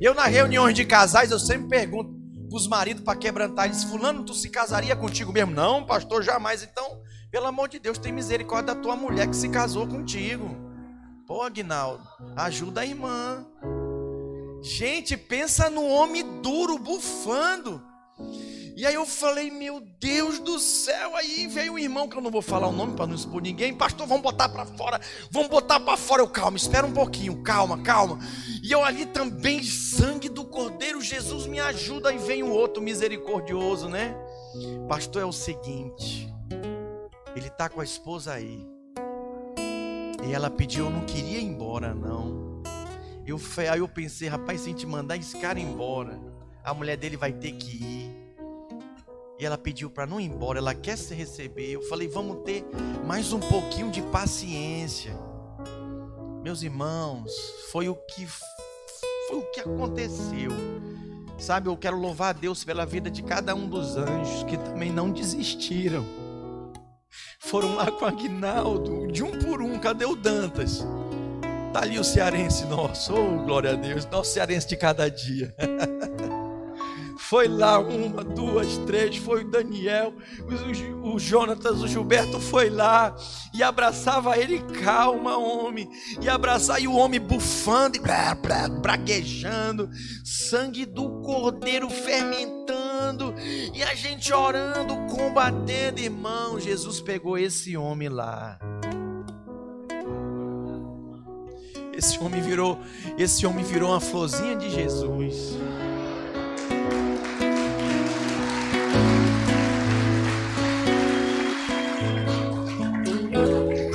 Eu, 0.00 0.14
nas 0.14 0.28
reuniões 0.28 0.74
de 0.74 0.84
casais, 0.84 1.30
eu 1.30 1.38
sempre 1.38 1.68
pergunto 1.68 2.14
para 2.48 2.56
os 2.56 2.68
maridos 2.68 3.02
para 3.02 3.18
quebrantar. 3.18 3.66
Eles, 3.66 3.82
fulano, 3.84 4.24
tu 4.24 4.34
se 4.34 4.50
casaria 4.50 4.94
contigo 4.94 5.32
mesmo? 5.32 5.52
Não, 5.52 5.84
pastor, 5.84 6.22
jamais. 6.22 6.62
Então, 6.62 7.00
pelo 7.30 7.46
amor 7.46 7.68
de 7.68 7.78
Deus, 7.78 7.96
tem 7.96 8.12
misericórdia 8.12 8.74
da 8.74 8.80
tua 8.80 8.94
mulher 8.94 9.26
que 9.26 9.36
se 9.36 9.48
casou 9.48 9.86
contigo. 9.86 10.54
Pô, 11.26 11.42
Aguinaldo, 11.42 12.06
ajuda 12.36 12.82
a 12.82 12.86
irmã. 12.86 13.46
Gente, 14.62 15.16
pensa 15.16 15.70
no 15.70 15.86
homem 15.86 16.40
duro, 16.42 16.78
bufando. 16.78 17.82
E 18.76 18.84
aí 18.84 18.94
eu 18.94 19.06
falei, 19.06 19.50
meu 19.50 19.80
Deus 19.98 20.38
do 20.38 20.58
céu. 20.58 21.16
Aí 21.16 21.46
veio 21.46 21.72
um 21.72 21.78
irmão, 21.78 22.06
que 22.06 22.14
eu 22.14 22.20
não 22.20 22.30
vou 22.30 22.42
falar 22.42 22.68
o 22.68 22.72
nome 22.72 22.94
para 22.94 23.06
não 23.06 23.14
expor 23.14 23.40
ninguém. 23.40 23.72
Pastor, 23.72 24.06
vamos 24.06 24.22
botar 24.22 24.50
para 24.50 24.66
fora. 24.66 25.00
Vamos 25.30 25.48
botar 25.48 25.80
para 25.80 25.96
fora. 25.96 26.20
Eu, 26.20 26.28
calma, 26.28 26.58
espera 26.58 26.86
um 26.86 26.92
pouquinho. 26.92 27.42
Calma, 27.42 27.78
calma. 27.78 28.18
E 28.62 28.70
eu 28.70 28.84
ali 28.84 29.06
também, 29.06 29.62
sangue 29.62 30.28
do 30.28 30.44
cordeiro, 30.44 31.00
Jesus 31.00 31.46
me 31.46 31.58
ajuda. 31.58 32.10
Aí 32.10 32.18
vem 32.18 32.42
o 32.42 32.50
outro 32.50 32.82
misericordioso, 32.82 33.88
né? 33.88 34.14
Pastor, 34.86 35.22
é 35.22 35.24
o 35.24 35.32
seguinte. 35.32 36.30
Ele 37.34 37.48
tá 37.48 37.70
com 37.70 37.80
a 37.80 37.84
esposa 37.84 38.34
aí. 38.34 38.62
E 40.28 40.34
ela 40.34 40.50
pediu, 40.50 40.84
eu 40.84 40.90
não 40.90 41.06
queria 41.06 41.38
ir 41.38 41.44
embora, 41.44 41.94
não. 41.94 42.62
Eu, 43.26 43.40
aí 43.72 43.78
eu 43.78 43.88
pensei, 43.88 44.28
rapaz, 44.28 44.60
se 44.60 44.68
a 44.68 44.72
gente 44.72 44.86
mandar 44.86 45.16
esse 45.16 45.38
cara 45.38 45.58
embora, 45.58 46.20
a 46.62 46.74
mulher 46.74 46.98
dele 46.98 47.16
vai 47.16 47.32
ter 47.32 47.52
que 47.52 47.70
ir. 47.70 48.25
E 49.38 49.44
ela 49.44 49.58
pediu 49.58 49.90
para 49.90 50.06
não 50.06 50.18
ir 50.18 50.24
embora, 50.24 50.58
ela 50.58 50.74
quer 50.74 50.96
se 50.96 51.14
receber. 51.14 51.70
Eu 51.70 51.82
falei, 51.82 52.08
vamos 52.08 52.42
ter 52.44 52.64
mais 53.04 53.32
um 53.32 53.40
pouquinho 53.40 53.90
de 53.90 54.00
paciência. 54.02 55.14
Meus 56.42 56.62
irmãos, 56.62 57.32
foi 57.70 57.88
o 57.88 57.94
que 57.94 58.26
foi 59.28 59.38
o 59.38 59.50
que 59.50 59.60
aconteceu. 59.60 60.50
Sabe, 61.38 61.68
eu 61.68 61.76
quero 61.76 61.98
louvar 61.98 62.30
a 62.30 62.32
Deus 62.32 62.64
pela 62.64 62.86
vida 62.86 63.10
de 63.10 63.22
cada 63.22 63.54
um 63.54 63.68
dos 63.68 63.96
anjos 63.96 64.42
que 64.44 64.56
também 64.56 64.90
não 64.90 65.10
desistiram. 65.10 66.06
Foram 67.38 67.74
lá 67.74 67.90
com 67.90 68.06
Aguinaldo, 68.06 69.06
de 69.12 69.22
um 69.22 69.38
por 69.38 69.60
um, 69.60 69.78
cadê 69.78 70.06
o 70.06 70.16
Dantas? 70.16 70.86
Tá 71.72 71.82
ali 71.82 71.98
o 71.98 72.04
cearense 72.04 72.64
nosso, 72.64 73.12
oh 73.12 73.44
glória 73.44 73.72
a 73.72 73.74
Deus, 73.74 74.06
nosso 74.06 74.32
cearense 74.32 74.66
de 74.66 74.76
cada 74.76 75.10
dia. 75.10 75.54
Foi 77.28 77.48
lá 77.48 77.80
uma, 77.80 78.22
duas, 78.22 78.78
três, 78.86 79.16
foi 79.16 79.42
o 79.42 79.50
Daniel, 79.50 80.14
o, 81.02 81.14
o 81.14 81.18
Jonatas, 81.18 81.82
o 81.82 81.88
Gilberto 81.88 82.38
foi 82.38 82.70
lá 82.70 83.16
e 83.52 83.64
abraçava 83.64 84.38
ele, 84.38 84.60
calma, 84.84 85.36
homem, 85.36 85.90
e 86.20 86.28
abraçar, 86.28 86.80
e 86.80 86.86
o 86.86 86.94
homem 86.94 87.18
bufando 87.20 87.98
e 87.98 88.00
braguejando, 88.80 89.90
sangue 90.24 90.86
do 90.86 91.20
cordeiro 91.22 91.90
fermentando, 91.90 93.34
e 93.74 93.82
a 93.82 93.92
gente 93.92 94.32
orando, 94.32 94.94
combatendo, 95.12 96.00
irmão. 96.00 96.60
Jesus 96.60 97.00
pegou 97.00 97.36
esse 97.36 97.76
homem 97.76 98.08
lá. 98.08 98.56
Esse 101.92 102.20
homem 102.20 102.40
virou, 102.40 102.78
esse 103.18 103.44
homem 103.46 103.64
virou 103.64 103.90
uma 103.90 104.00
florzinha 104.00 104.54
de 104.54 104.70
Jesus. 104.70 105.56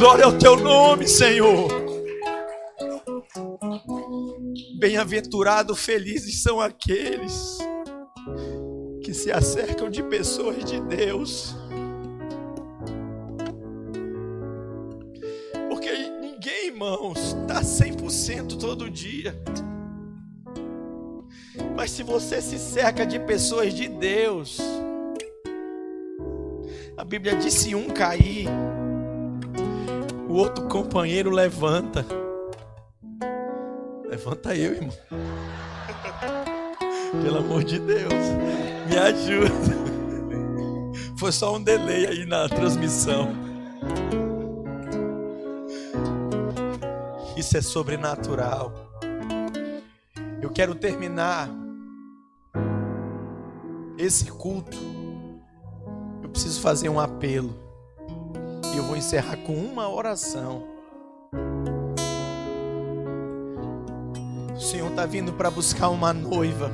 Glória 0.01 0.25
ao 0.25 0.35
teu 0.35 0.55
nome, 0.57 1.07
Senhor. 1.07 1.69
Bem-aventurados, 4.79 5.79
felizes 5.79 6.41
são 6.41 6.59
aqueles 6.59 7.59
que 9.03 9.13
se 9.13 9.31
acercam 9.31 9.91
de 9.91 10.01
pessoas 10.01 10.65
de 10.65 10.81
Deus. 10.81 11.55
Porque 15.69 15.91
ninguém, 16.19 16.69
irmão, 16.69 16.95
irmãos, 16.95 17.35
dá 17.47 17.61
100% 17.61 18.59
todo 18.59 18.89
dia. 18.89 19.39
Mas 21.75 21.91
se 21.91 22.01
você 22.01 22.41
se 22.41 22.57
cerca 22.57 23.05
de 23.05 23.19
pessoas 23.19 23.71
de 23.71 23.87
Deus, 23.87 24.57
a 26.97 27.05
Bíblia 27.05 27.35
diz: 27.35 27.53
se 27.53 27.75
um 27.75 27.87
cair, 27.87 28.47
o 30.31 30.35
outro 30.35 30.65
companheiro 30.69 31.29
levanta. 31.29 32.05
Levanta 34.07 34.55
eu, 34.55 34.75
irmão. 34.75 34.95
Pelo 37.21 37.39
amor 37.39 37.65
de 37.65 37.77
Deus, 37.77 38.13
me 38.87 38.97
ajuda. 38.97 39.51
Foi 41.19 41.33
só 41.33 41.57
um 41.57 41.61
delay 41.61 42.07
aí 42.07 42.25
na 42.25 42.47
transmissão. 42.47 43.33
Isso 47.35 47.57
é 47.57 47.61
sobrenatural. 47.61 48.71
Eu 50.41 50.49
quero 50.49 50.75
terminar 50.75 51.49
esse 53.97 54.31
culto. 54.31 54.77
Eu 56.23 56.29
preciso 56.29 56.61
fazer 56.61 56.87
um 56.87 57.01
apelo. 57.01 57.70
E 58.73 58.77
eu 58.77 58.84
vou 58.84 58.95
encerrar 58.95 59.38
com 59.38 59.53
uma 59.53 59.89
oração. 59.89 60.67
O 64.55 64.60
Senhor 64.60 64.89
está 64.89 65.05
vindo 65.05 65.34
para 65.34 65.49
buscar 65.51 65.89
uma 65.89 66.13
noiva. 66.13 66.71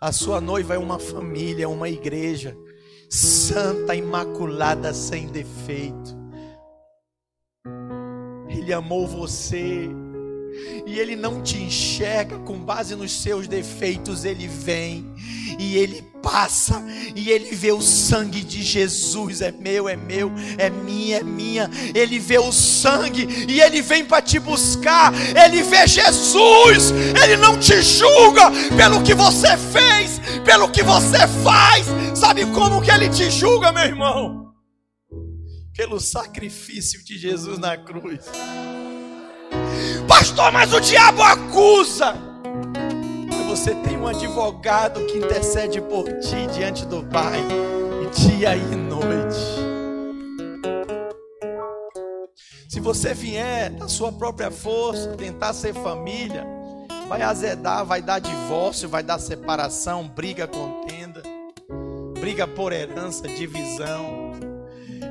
A 0.00 0.12
sua 0.12 0.40
noiva 0.40 0.74
é 0.74 0.78
uma 0.78 0.98
família, 0.98 1.68
uma 1.68 1.88
igreja 1.88 2.56
santa, 3.08 3.94
imaculada, 3.94 4.92
sem 4.92 5.28
defeito. 5.28 6.16
Ele 8.48 8.72
amou 8.72 9.06
você 9.06 9.88
e 10.86 10.98
ele 10.98 11.16
não 11.16 11.42
te 11.42 11.58
enxerga 11.58 12.38
com 12.38 12.58
base 12.58 12.94
nos 12.94 13.12
seus 13.12 13.46
defeitos, 13.46 14.24
ele 14.24 14.48
vem 14.48 15.14
e 15.58 15.76
ele 15.76 16.02
passa 16.22 16.82
e 17.14 17.30
ele 17.30 17.54
vê 17.54 17.72
o 17.72 17.80
sangue 17.80 18.42
de 18.42 18.62
Jesus, 18.62 19.40
é 19.40 19.50
meu, 19.52 19.88
é 19.88 19.96
meu, 19.96 20.30
é 20.58 20.68
minha, 20.70 21.18
é 21.18 21.22
minha. 21.22 21.70
Ele 21.94 22.18
vê 22.18 22.38
o 22.38 22.52
sangue 22.52 23.46
e 23.48 23.60
ele 23.60 23.80
vem 23.82 24.04
para 24.04 24.22
te 24.22 24.38
buscar. 24.38 25.12
Ele 25.36 25.62
vê 25.62 25.86
Jesus, 25.86 26.90
ele 27.22 27.36
não 27.36 27.58
te 27.58 27.80
julga 27.82 28.50
pelo 28.76 29.02
que 29.02 29.14
você 29.14 29.56
fez, 29.56 30.20
pelo 30.44 30.70
que 30.70 30.82
você 30.82 31.26
faz. 31.42 31.86
Sabe 32.14 32.46
como 32.46 32.82
que 32.82 32.90
ele 32.90 33.08
te 33.08 33.30
julga, 33.30 33.72
meu 33.72 33.84
irmão? 33.84 34.52
Pelo 35.76 36.00
sacrifício 36.00 37.04
de 37.04 37.16
Jesus 37.16 37.58
na 37.58 37.76
cruz. 37.76 38.24
Pastor, 40.06 40.52
mas 40.52 40.72
o 40.72 40.80
diabo 40.80 41.22
acusa. 41.22 42.14
Você 43.48 43.74
tem 43.74 43.96
um 43.96 44.06
advogado 44.06 45.04
que 45.06 45.18
intercede 45.18 45.80
por 45.80 46.04
ti 46.20 46.46
diante 46.54 46.86
do 46.86 47.02
Pai, 47.02 47.42
dia 48.14 48.56
e 48.56 48.76
noite. 48.76 49.38
Se 52.68 52.80
você 52.80 53.14
vier 53.14 53.70
da 53.70 53.88
sua 53.88 54.12
própria 54.12 54.50
força, 54.50 55.08
tentar 55.16 55.52
ser 55.52 55.74
família, 55.74 56.46
vai 57.08 57.22
azedar, 57.22 57.84
vai 57.84 58.00
dar 58.02 58.20
divórcio, 58.20 58.88
vai 58.88 59.02
dar 59.02 59.18
separação, 59.18 60.06
briga, 60.06 60.46
contenda, 60.46 61.22
briga 62.20 62.46
por 62.46 62.72
herança, 62.72 63.26
divisão. 63.26 64.27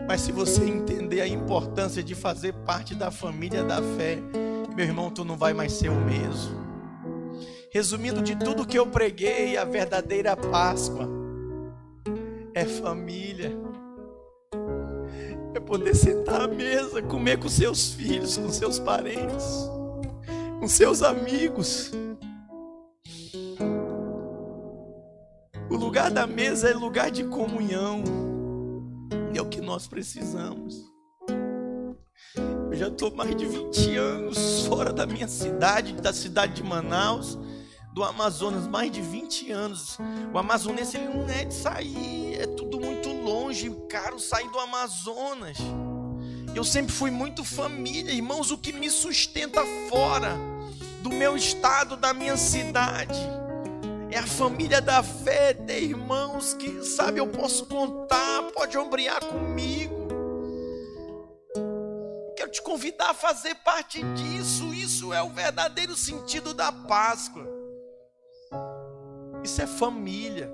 Mas 0.08 0.22
se 0.22 0.32
você 0.32 0.63
entender 0.63 1.20
a 1.20 1.28
importância 1.28 2.02
de 2.02 2.15
fazer 2.15 2.54
parte 2.54 2.96
da 2.96 3.12
família 3.12 3.63
da 3.63 3.82
fé, 3.82 4.17
meu 4.74 4.86
irmão, 4.86 5.12
tu 5.12 5.26
não 5.26 5.36
vai 5.36 5.54
mais 5.54 5.74
ser 5.74 5.89
o 5.89 5.96
mesmo. 5.96 6.56
Resumindo 7.70 8.22
de 8.22 8.36
tudo 8.36 8.65
que 8.65 8.80
eu 8.80 8.88
preguei, 8.88 9.58
a 9.58 9.65
verdadeira 9.65 10.38
Páscoa 10.38 11.10
é 12.54 12.63
família. 12.63 13.52
É 15.54 15.60
poder 15.60 15.93
sentar 15.93 16.41
à 16.41 16.48
mesa, 16.48 17.02
comer 17.02 17.38
com 17.38 17.50
seus 17.50 17.91
filhos, 17.91 18.38
com 18.38 18.50
seus 18.50 18.80
parentes, 18.80 19.70
com 20.60 20.67
seus 20.67 21.04
amigos. 21.04 21.91
O 25.70 25.76
lugar 25.76 26.10
da 26.10 26.26
mesa 26.26 26.70
é 26.70 26.74
lugar 26.74 27.12
de 27.12 27.26
comunhão. 27.26 28.27
Nós 29.67 29.86
precisamos. 29.86 30.89
Eu 32.71 32.73
já 32.73 32.88
estou 32.88 33.13
mais 33.13 33.36
de 33.36 33.45
20 33.45 33.97
anos 33.97 34.65
fora 34.65 34.93
da 34.93 35.06
minha 35.06 35.27
cidade, 35.27 35.91
da 35.91 36.13
cidade 36.13 36.53
de 36.53 36.63
Manaus, 36.63 37.38
do 37.93 38.01
Amazonas, 38.01 38.65
mais 38.65 38.89
de 38.89 39.01
20 39.01 39.51
anos. 39.51 39.97
O 40.34 40.38
amazonense 40.38 40.95
ele 40.95 41.10
não 41.10 41.30
é 41.30 41.43
de 41.43 41.53
sair, 41.53 42.36
é 42.36 42.47
tudo 42.47 42.80
muito 42.80 43.10
longe, 43.10 43.69
caro 43.89 44.17
sair 44.17 44.49
do 44.49 44.58
Amazonas. 44.58 45.58
Eu 46.56 46.63
sempre 46.63 46.93
fui 46.93 47.12
muito 47.12 47.43
família, 47.43 48.13
irmãos, 48.13 48.51
o 48.51 48.58
que 48.58 48.71
me 48.71 48.89
sustenta 48.89 49.62
fora 49.89 50.38
do 51.03 51.10
meu 51.10 51.36
estado, 51.36 51.97
da 51.97 52.13
minha 52.13 52.38
cidade. 52.38 53.19
É 54.17 54.19
a 54.19 54.25
família 54.25 54.82
da 54.82 55.03
fé, 55.03 55.53
ter 55.53 55.84
irmãos 55.84 56.56
que, 56.56 56.84
sabe, 56.84 57.19
eu 57.19 57.27
posso 57.27 57.67
contar, 57.67 58.43
pode 58.53 58.75
ombrear 58.75 59.23
comigo 59.23 60.08
quero 62.47 62.51
te 62.51 62.62
convidar 62.62 63.10
a 63.10 63.13
fazer 63.13 63.56
parte 63.56 64.01
disso. 64.13 64.73
Isso 64.73 65.13
é 65.13 65.21
o 65.21 65.30
verdadeiro 65.30 65.95
sentido 65.95 66.53
da 66.53 66.71
Páscoa. 66.71 67.45
Isso 69.43 69.62
é 69.62 69.67
família. 69.67 70.49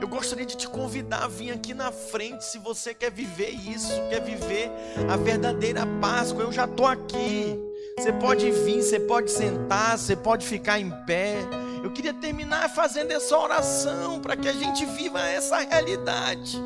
Eu 0.00 0.08
gostaria 0.08 0.46
de 0.46 0.56
te 0.56 0.68
convidar 0.68 1.24
a 1.24 1.28
vir 1.28 1.52
aqui 1.52 1.74
na 1.74 1.92
frente 1.92 2.44
se 2.44 2.58
você 2.58 2.94
quer 2.94 3.10
viver 3.10 3.50
isso, 3.50 3.92
quer 4.08 4.20
viver 4.20 4.70
a 5.10 5.16
verdadeira 5.16 5.82
Páscoa. 6.00 6.44
Eu 6.44 6.52
já 6.52 6.64
estou 6.64 6.86
aqui. 6.86 7.58
Você 7.98 8.12
pode 8.12 8.50
vir, 8.50 8.82
você 8.82 9.00
pode 9.00 9.30
sentar, 9.30 9.98
você 9.98 10.16
pode 10.16 10.46
ficar 10.46 10.78
em 10.78 10.90
pé. 11.04 11.36
Eu 11.82 11.90
queria 11.90 12.12
terminar 12.12 12.68
fazendo 12.68 13.10
essa 13.12 13.36
oração 13.36 14.20
para 14.20 14.36
que 14.36 14.48
a 14.48 14.52
gente 14.52 14.84
viva 14.84 15.20
essa 15.20 15.58
realidade. 15.58 16.58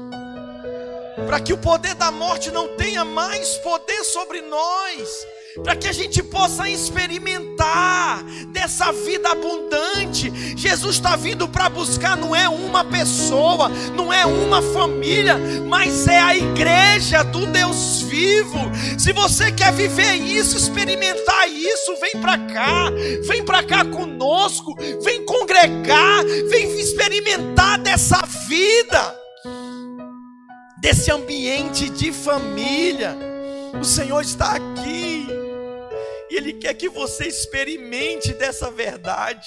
Para 1.26 1.40
que 1.40 1.52
o 1.52 1.58
poder 1.58 1.94
da 1.94 2.10
morte 2.10 2.50
não 2.50 2.76
tenha 2.76 3.04
mais 3.04 3.56
poder 3.58 4.02
sobre 4.04 4.40
nós, 4.42 5.26
para 5.62 5.76
que 5.76 5.86
a 5.86 5.92
gente 5.92 6.22
possa 6.22 6.68
experimentar 6.68 8.24
dessa 8.48 8.92
vida 8.92 9.30
abundante. 9.30 10.32
Jesus 10.56 10.96
está 10.96 11.16
vindo 11.16 11.48
para 11.48 11.68
buscar, 11.68 12.16
não 12.16 12.34
é 12.34 12.48
uma 12.48 12.84
pessoa, 12.84 13.68
não 13.94 14.12
é 14.12 14.26
uma 14.26 14.60
família, 14.60 15.38
mas 15.68 16.08
é 16.08 16.18
a 16.18 16.36
igreja 16.36 17.22
do 17.22 17.46
Deus 17.46 18.02
vivo. 18.02 18.58
Se 18.98 19.12
você 19.12 19.52
quer 19.52 19.72
viver 19.72 20.14
isso, 20.14 20.56
experimentar 20.56 21.48
isso, 21.48 21.96
vem 22.00 22.20
para 22.20 22.38
cá, 22.38 22.90
vem 23.26 23.44
para 23.44 23.62
cá 23.62 23.84
conosco, 23.84 24.74
vem 25.02 25.24
congregar, 25.24 26.24
vem 26.48 26.80
experimentar 26.80 27.78
dessa 27.78 28.20
vida 28.48 29.24
desse 30.84 31.10
ambiente 31.10 31.88
de 31.88 32.12
família. 32.12 33.16
O 33.80 33.84
Senhor 33.84 34.20
está 34.20 34.50
aqui 34.56 35.26
Ele 36.36 36.54
quer 36.54 36.74
que 36.74 36.88
você 36.88 37.26
experimente 37.26 38.32
dessa 38.32 38.70
verdade. 38.70 39.46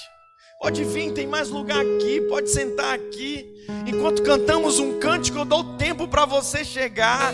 Pode 0.59 0.83
vir, 0.83 1.13
tem 1.13 1.27
mais 1.27 1.49
lugar 1.49 1.79
aqui, 1.79 2.21
pode 2.21 2.49
sentar 2.49 2.95
aqui. 2.95 3.45
Enquanto 3.85 4.23
cantamos 4.23 4.79
um 4.79 4.99
cântico, 4.99 5.39
eu 5.39 5.45
dou 5.45 5.77
tempo 5.77 6.07
para 6.07 6.25
você 6.25 6.65
chegar. 6.65 7.33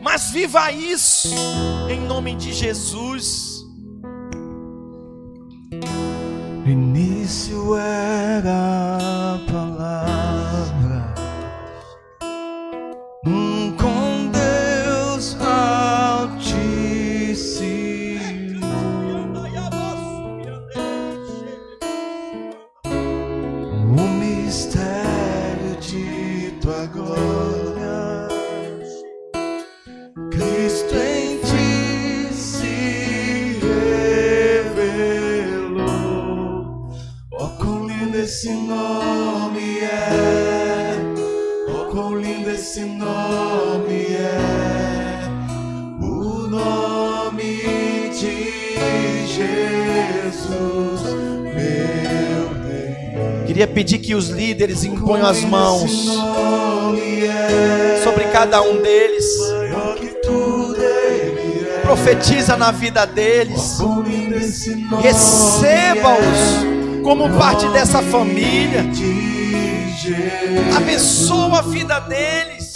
Mas 0.00 0.30
viva 0.30 0.70
isso, 0.72 1.28
em 1.88 2.00
nome 2.00 2.34
de 2.34 2.52
Jesus. 2.52 3.52
início 6.72 7.76
era 7.76 8.98
queria 53.62 53.66
pedir 53.68 53.98
que 53.98 54.14
os 54.14 54.28
líderes 54.28 54.82
imponham 54.82 55.26
as 55.26 55.42
mãos 55.42 55.90
sobre 58.02 58.24
cada 58.32 58.60
um 58.62 58.80
deles. 58.82 59.24
Profetiza 61.82 62.56
na 62.56 62.70
vida 62.72 63.06
deles. 63.06 63.78
Receba-os 65.00 66.22
como 67.04 67.30
parte 67.38 67.68
dessa 67.68 68.02
família. 68.02 68.84
Abençoa 70.76 71.58
a 71.58 71.62
vida 71.62 72.00
deles. 72.00 72.72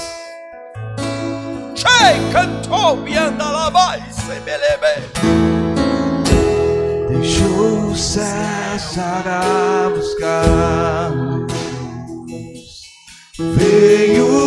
Chei 1.74 2.30
cantou 2.32 3.07
e 3.09 3.16
anda 3.16 3.45
lá 3.45 3.70
vai, 3.70 4.03
se 4.11 4.41
belebe 4.41 5.56
cessará 7.97 9.40
buscar. 9.94 11.12
Venho 13.38 14.45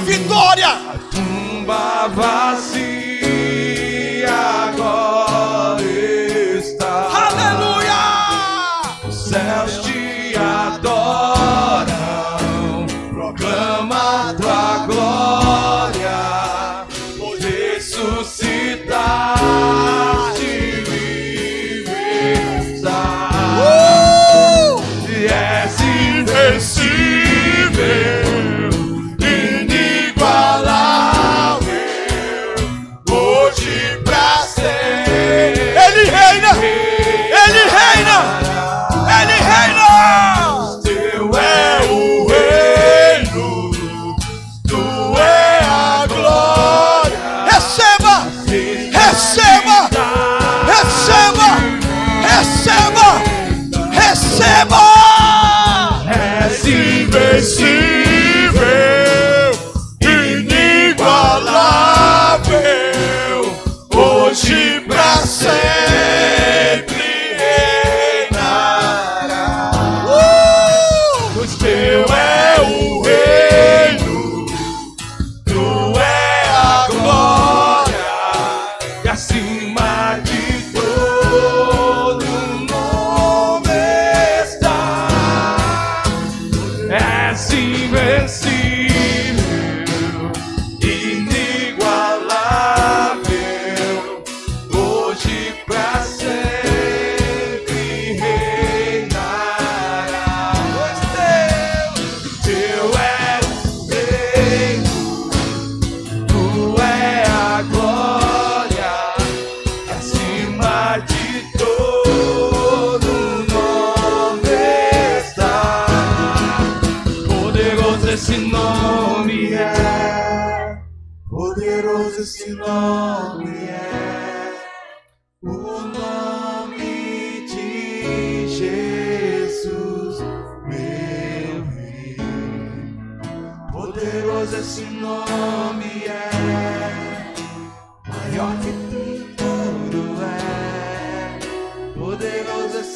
vitória. 0.00 0.68
A 0.68 0.98
tumba 1.10 2.08
vazia. 2.14 2.67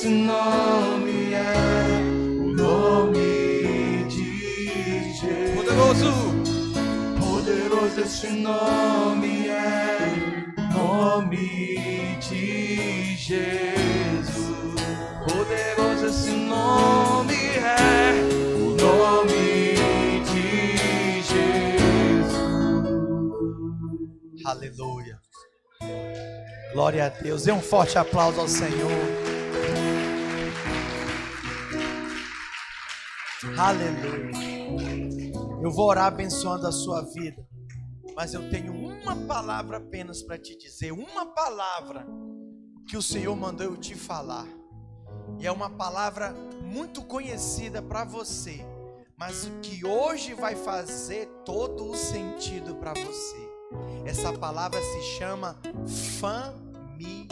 Esse 0.02 0.10
nome 0.10 1.32
é 1.32 1.54
o 2.40 2.56
nome 2.56 4.04
de 4.08 5.14
Jesus. 5.14 5.54
Poderoso. 5.54 6.12
Poderoso 7.20 8.00
esse 8.00 8.30
nome 8.30 9.46
é 9.46 9.98
o 10.58 10.76
nome 10.76 12.18
de 12.18 13.14
Jesus. 13.14 14.26
Poderoso 15.24 16.06
esse 16.06 16.32
nome 16.32 17.36
é 17.58 18.12
o 18.56 18.74
nome 18.74 20.18
de 20.32 21.22
Jesus. 21.22 22.34
Aleluia. 24.44 25.20
Glória 26.72 27.06
a 27.06 27.08
Deus. 27.08 27.44
Dê 27.44 27.52
um 27.52 27.60
forte 27.60 27.96
aplauso 27.96 28.40
ao 28.40 28.48
Senhor. 28.48 29.32
Aleluia. 33.58 35.32
Eu 35.60 35.70
vou 35.72 35.88
orar 35.88 36.06
abençoando 36.06 36.64
a 36.64 36.70
sua 36.70 37.02
vida, 37.02 37.44
mas 38.14 38.34
eu 38.34 38.48
tenho 38.48 38.72
uma 38.72 39.16
palavra 39.26 39.78
apenas 39.78 40.22
para 40.22 40.38
te 40.38 40.56
dizer, 40.56 40.92
uma 40.92 41.26
palavra 41.26 42.06
que 42.86 42.96
o 42.96 43.02
Senhor 43.02 43.34
mandou 43.34 43.66
eu 43.66 43.76
te 43.76 43.96
falar. 43.96 44.46
E 45.40 45.46
é 45.46 45.50
uma 45.50 45.68
palavra 45.68 46.32
muito 46.62 47.02
conhecida 47.02 47.82
para 47.82 48.04
você, 48.04 48.64
mas 49.16 49.50
que 49.60 49.84
hoje 49.84 50.34
vai 50.34 50.54
fazer 50.54 51.26
todo 51.44 51.90
o 51.90 51.96
sentido 51.96 52.76
para 52.76 52.94
você. 52.94 53.50
Essa 54.04 54.32
palavra 54.32 54.80
se 54.80 55.02
chama 55.18 55.56
família. 56.20 57.31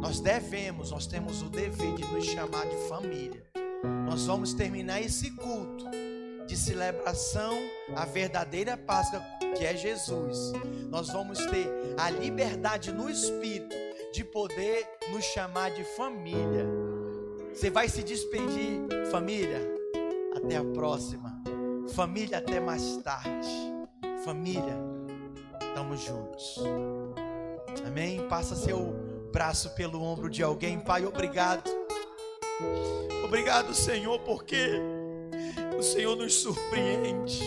Nós 0.00 0.18
devemos, 0.18 0.90
nós 0.90 1.06
temos 1.06 1.42
o 1.42 1.50
dever 1.50 1.94
de 1.94 2.04
nos 2.06 2.24
chamar 2.24 2.66
de 2.66 2.76
família. 2.88 3.44
Nós 4.06 4.26
vamos 4.26 4.54
terminar 4.54 5.00
esse 5.00 5.30
culto 5.32 5.84
de 6.46 6.56
celebração 6.56 7.54
à 7.94 8.04
verdadeira 8.04 8.76
Páscoa 8.76 9.22
que 9.56 9.64
é 9.64 9.76
Jesus. 9.76 10.52
Nós 10.88 11.08
vamos 11.10 11.38
ter 11.38 11.68
a 11.98 12.10
liberdade 12.10 12.92
no 12.92 13.10
espírito 13.10 13.76
de 14.12 14.24
poder 14.24 14.88
nos 15.12 15.24
chamar 15.24 15.70
de 15.70 15.84
família. 15.96 16.66
Você 17.52 17.68
vai 17.68 17.88
se 17.88 18.02
despedir, 18.02 18.80
família. 19.10 19.60
Até 20.34 20.56
a 20.56 20.64
próxima. 20.64 21.40
Família, 21.94 22.38
até 22.38 22.58
mais 22.58 22.96
tarde. 22.98 23.48
Família, 24.24 24.76
estamos 25.60 26.00
juntos. 26.00 26.58
Amém? 27.86 28.26
Passa 28.28 28.56
seu 28.56 29.09
braço 29.30 29.70
pelo 29.70 30.02
ombro 30.02 30.28
de 30.28 30.42
alguém, 30.42 30.78
Pai. 30.78 31.06
Obrigado. 31.06 31.70
Obrigado, 33.24 33.72
Senhor, 33.74 34.18
porque 34.20 34.72
o 35.78 35.82
Senhor 35.82 36.16
nos 36.16 36.34
surpreende. 36.34 37.42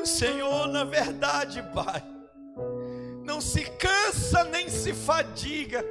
O 0.00 0.06
Senhor, 0.06 0.66
na 0.68 0.84
verdade, 0.84 1.62
Pai 1.74 2.02
não 3.30 3.40
se 3.40 3.62
cansa 3.62 4.42
nem 4.44 4.68
se 4.68 4.92
fadiga, 4.92 5.84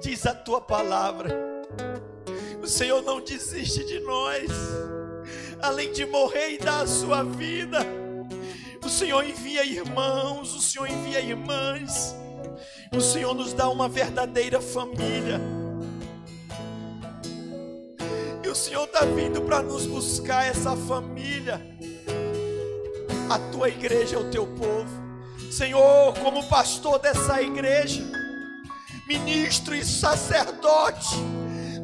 diz 0.00 0.24
a 0.24 0.34
tua 0.34 0.62
palavra. 0.62 1.28
O 2.62 2.66
Senhor 2.66 3.02
não 3.02 3.20
desiste 3.20 3.84
de 3.84 4.00
nós, 4.00 4.50
além 5.60 5.92
de 5.92 6.06
morrer 6.06 6.54
e 6.54 6.58
dar 6.58 6.80
a 6.80 6.86
sua 6.86 7.22
vida. 7.22 7.78
O 8.82 8.88
Senhor 8.88 9.22
envia 9.22 9.64
irmãos, 9.64 10.54
o 10.54 10.60
Senhor 10.60 10.88
envia 10.88 11.20
irmãs, 11.20 12.16
o 12.92 13.00
Senhor 13.00 13.34
nos 13.34 13.52
dá 13.52 13.68
uma 13.68 13.88
verdadeira 13.88 14.60
família. 14.60 15.40
E 18.42 18.48
o 18.48 18.54
Senhor 18.54 18.84
está 18.84 19.04
vindo 19.04 19.42
para 19.42 19.62
nos 19.62 19.86
buscar 19.86 20.46
essa 20.46 20.76
família. 20.76 21.60
A 23.28 23.38
tua 23.52 23.68
igreja 23.68 24.16
é 24.16 24.18
o 24.18 24.30
teu 24.30 24.46
povo. 24.46 24.90
Senhor, 25.50 26.14
como 26.18 26.48
pastor 26.48 26.98
dessa 26.98 27.40
igreja, 27.40 28.02
ministro 29.06 29.74
e 29.74 29.84
sacerdote 29.84 31.14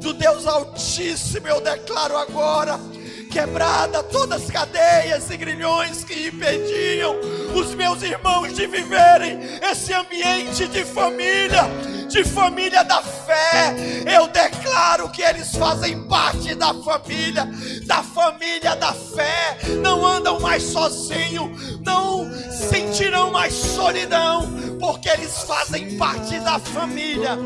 do 0.00 0.12
Deus 0.12 0.46
Altíssimo, 0.46 1.46
eu 1.46 1.60
declaro 1.60 2.16
agora 2.16 2.78
quebrada 3.26 4.02
todas 4.02 4.44
as 4.44 4.50
cadeias 4.50 5.30
e 5.30 5.36
grilhões 5.36 6.04
que 6.04 6.28
impediam 6.28 7.16
os 7.54 7.74
meus 7.74 8.02
irmãos 8.02 8.54
de 8.54 8.66
viverem 8.66 9.38
esse 9.62 9.92
ambiente 9.92 10.66
de 10.68 10.84
família, 10.84 11.64
de 12.08 12.24
família 12.24 12.82
da 12.84 13.02
fé. 13.02 13.74
Eu 14.06 14.28
declaro 14.28 15.10
que 15.10 15.22
eles 15.22 15.54
fazem 15.54 16.06
parte 16.06 16.54
da 16.54 16.72
família, 16.74 17.48
da 17.86 18.02
família 18.02 18.76
da 18.76 18.92
fé. 18.92 19.58
Não 19.82 20.04
andam 20.04 20.40
mais 20.40 20.62
sozinhos, 20.62 21.80
não 21.80 22.30
sentirão 22.50 23.30
mais 23.30 23.54
solidão, 23.54 24.48
porque 24.78 25.08
eles 25.08 25.42
fazem 25.42 25.96
parte 25.96 26.38
da 26.40 26.58
família, 26.58 27.38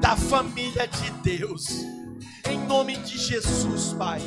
da 0.00 0.16
família 0.16 0.86
de 0.86 1.10
Deus. 1.22 1.84
Em 2.48 2.58
nome 2.66 2.96
de 2.98 3.18
Jesus, 3.18 3.92
Pai 3.98 4.20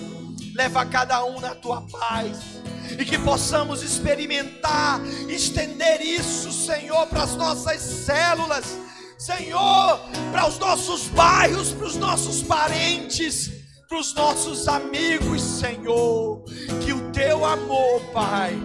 leva 0.54 0.86
cada 0.86 1.24
um 1.26 1.39
na 1.39 1.56
tua 1.56 1.82
paz. 1.82 2.38
E 2.97 3.06
que 3.06 3.18
possamos 3.20 3.84
experimentar, 3.84 5.00
estender 5.28 6.02
isso, 6.02 6.52
Senhor, 6.52 7.06
para 7.08 7.24
as 7.24 7.36
nossas 7.36 7.80
células, 7.82 8.78
Senhor, 9.18 10.00
para 10.32 10.47
os 10.47 10.58
nossos 10.58 11.08
bairros, 11.08 11.72
para 11.72 11.86
os 11.86 11.95
nossos 11.95 12.41
parentes, 12.41 13.52
para 13.88 14.00
os 14.00 14.14
nossos 14.14 14.68
amigos, 14.68 15.41
Senhor. 15.41 16.43
Que 16.84 16.93
o 16.93 17.12
teu 17.12 17.45
amor, 17.45 18.02
Pai, 18.12 18.58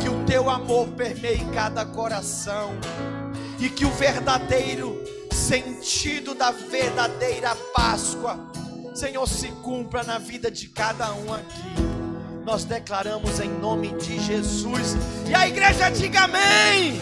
que 0.00 0.08
o 0.08 0.24
teu 0.24 0.50
amor 0.50 0.88
permeie 0.88 1.44
cada 1.54 1.84
coração 1.84 2.72
e 3.60 3.68
que 3.68 3.84
o 3.84 3.90
verdadeiro 3.90 5.00
sentido 5.32 6.34
da 6.34 6.50
verdadeira 6.50 7.54
Páscoa 7.74 8.50
Senhor, 8.94 9.26
se 9.26 9.48
cumpra 9.48 10.02
na 10.02 10.18
vida 10.18 10.50
de 10.50 10.68
cada 10.68 11.12
um 11.14 11.32
aqui. 11.32 11.92
Nós 12.44 12.64
declaramos 12.64 13.40
em 13.40 13.48
nome 13.48 13.88
de 13.94 14.18
Jesus. 14.20 14.96
E 15.26 15.34
a 15.34 15.48
igreja 15.48 15.88
diga 15.90 16.24
amém. 16.24 17.00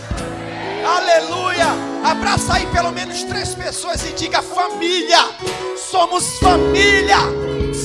Aleluia. 0.86 1.66
Abraça 2.04 2.54
aí 2.54 2.66
pelo 2.66 2.92
menos 2.92 3.24
três 3.24 3.54
pessoas 3.54 4.04
e 4.08 4.12
diga 4.12 4.40
família. 4.40 5.18
Somos 5.90 6.38
família. 6.38 7.18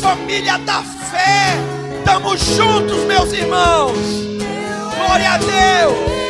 Família 0.01 0.59
da 0.59 0.83
fé. 0.83 1.55
Estamos 1.97 2.39
juntos, 2.41 2.97
meus 3.05 3.33
irmãos. 3.33 3.97
Glória 4.95 5.31
a 5.31 5.37
Deus. 5.37 6.24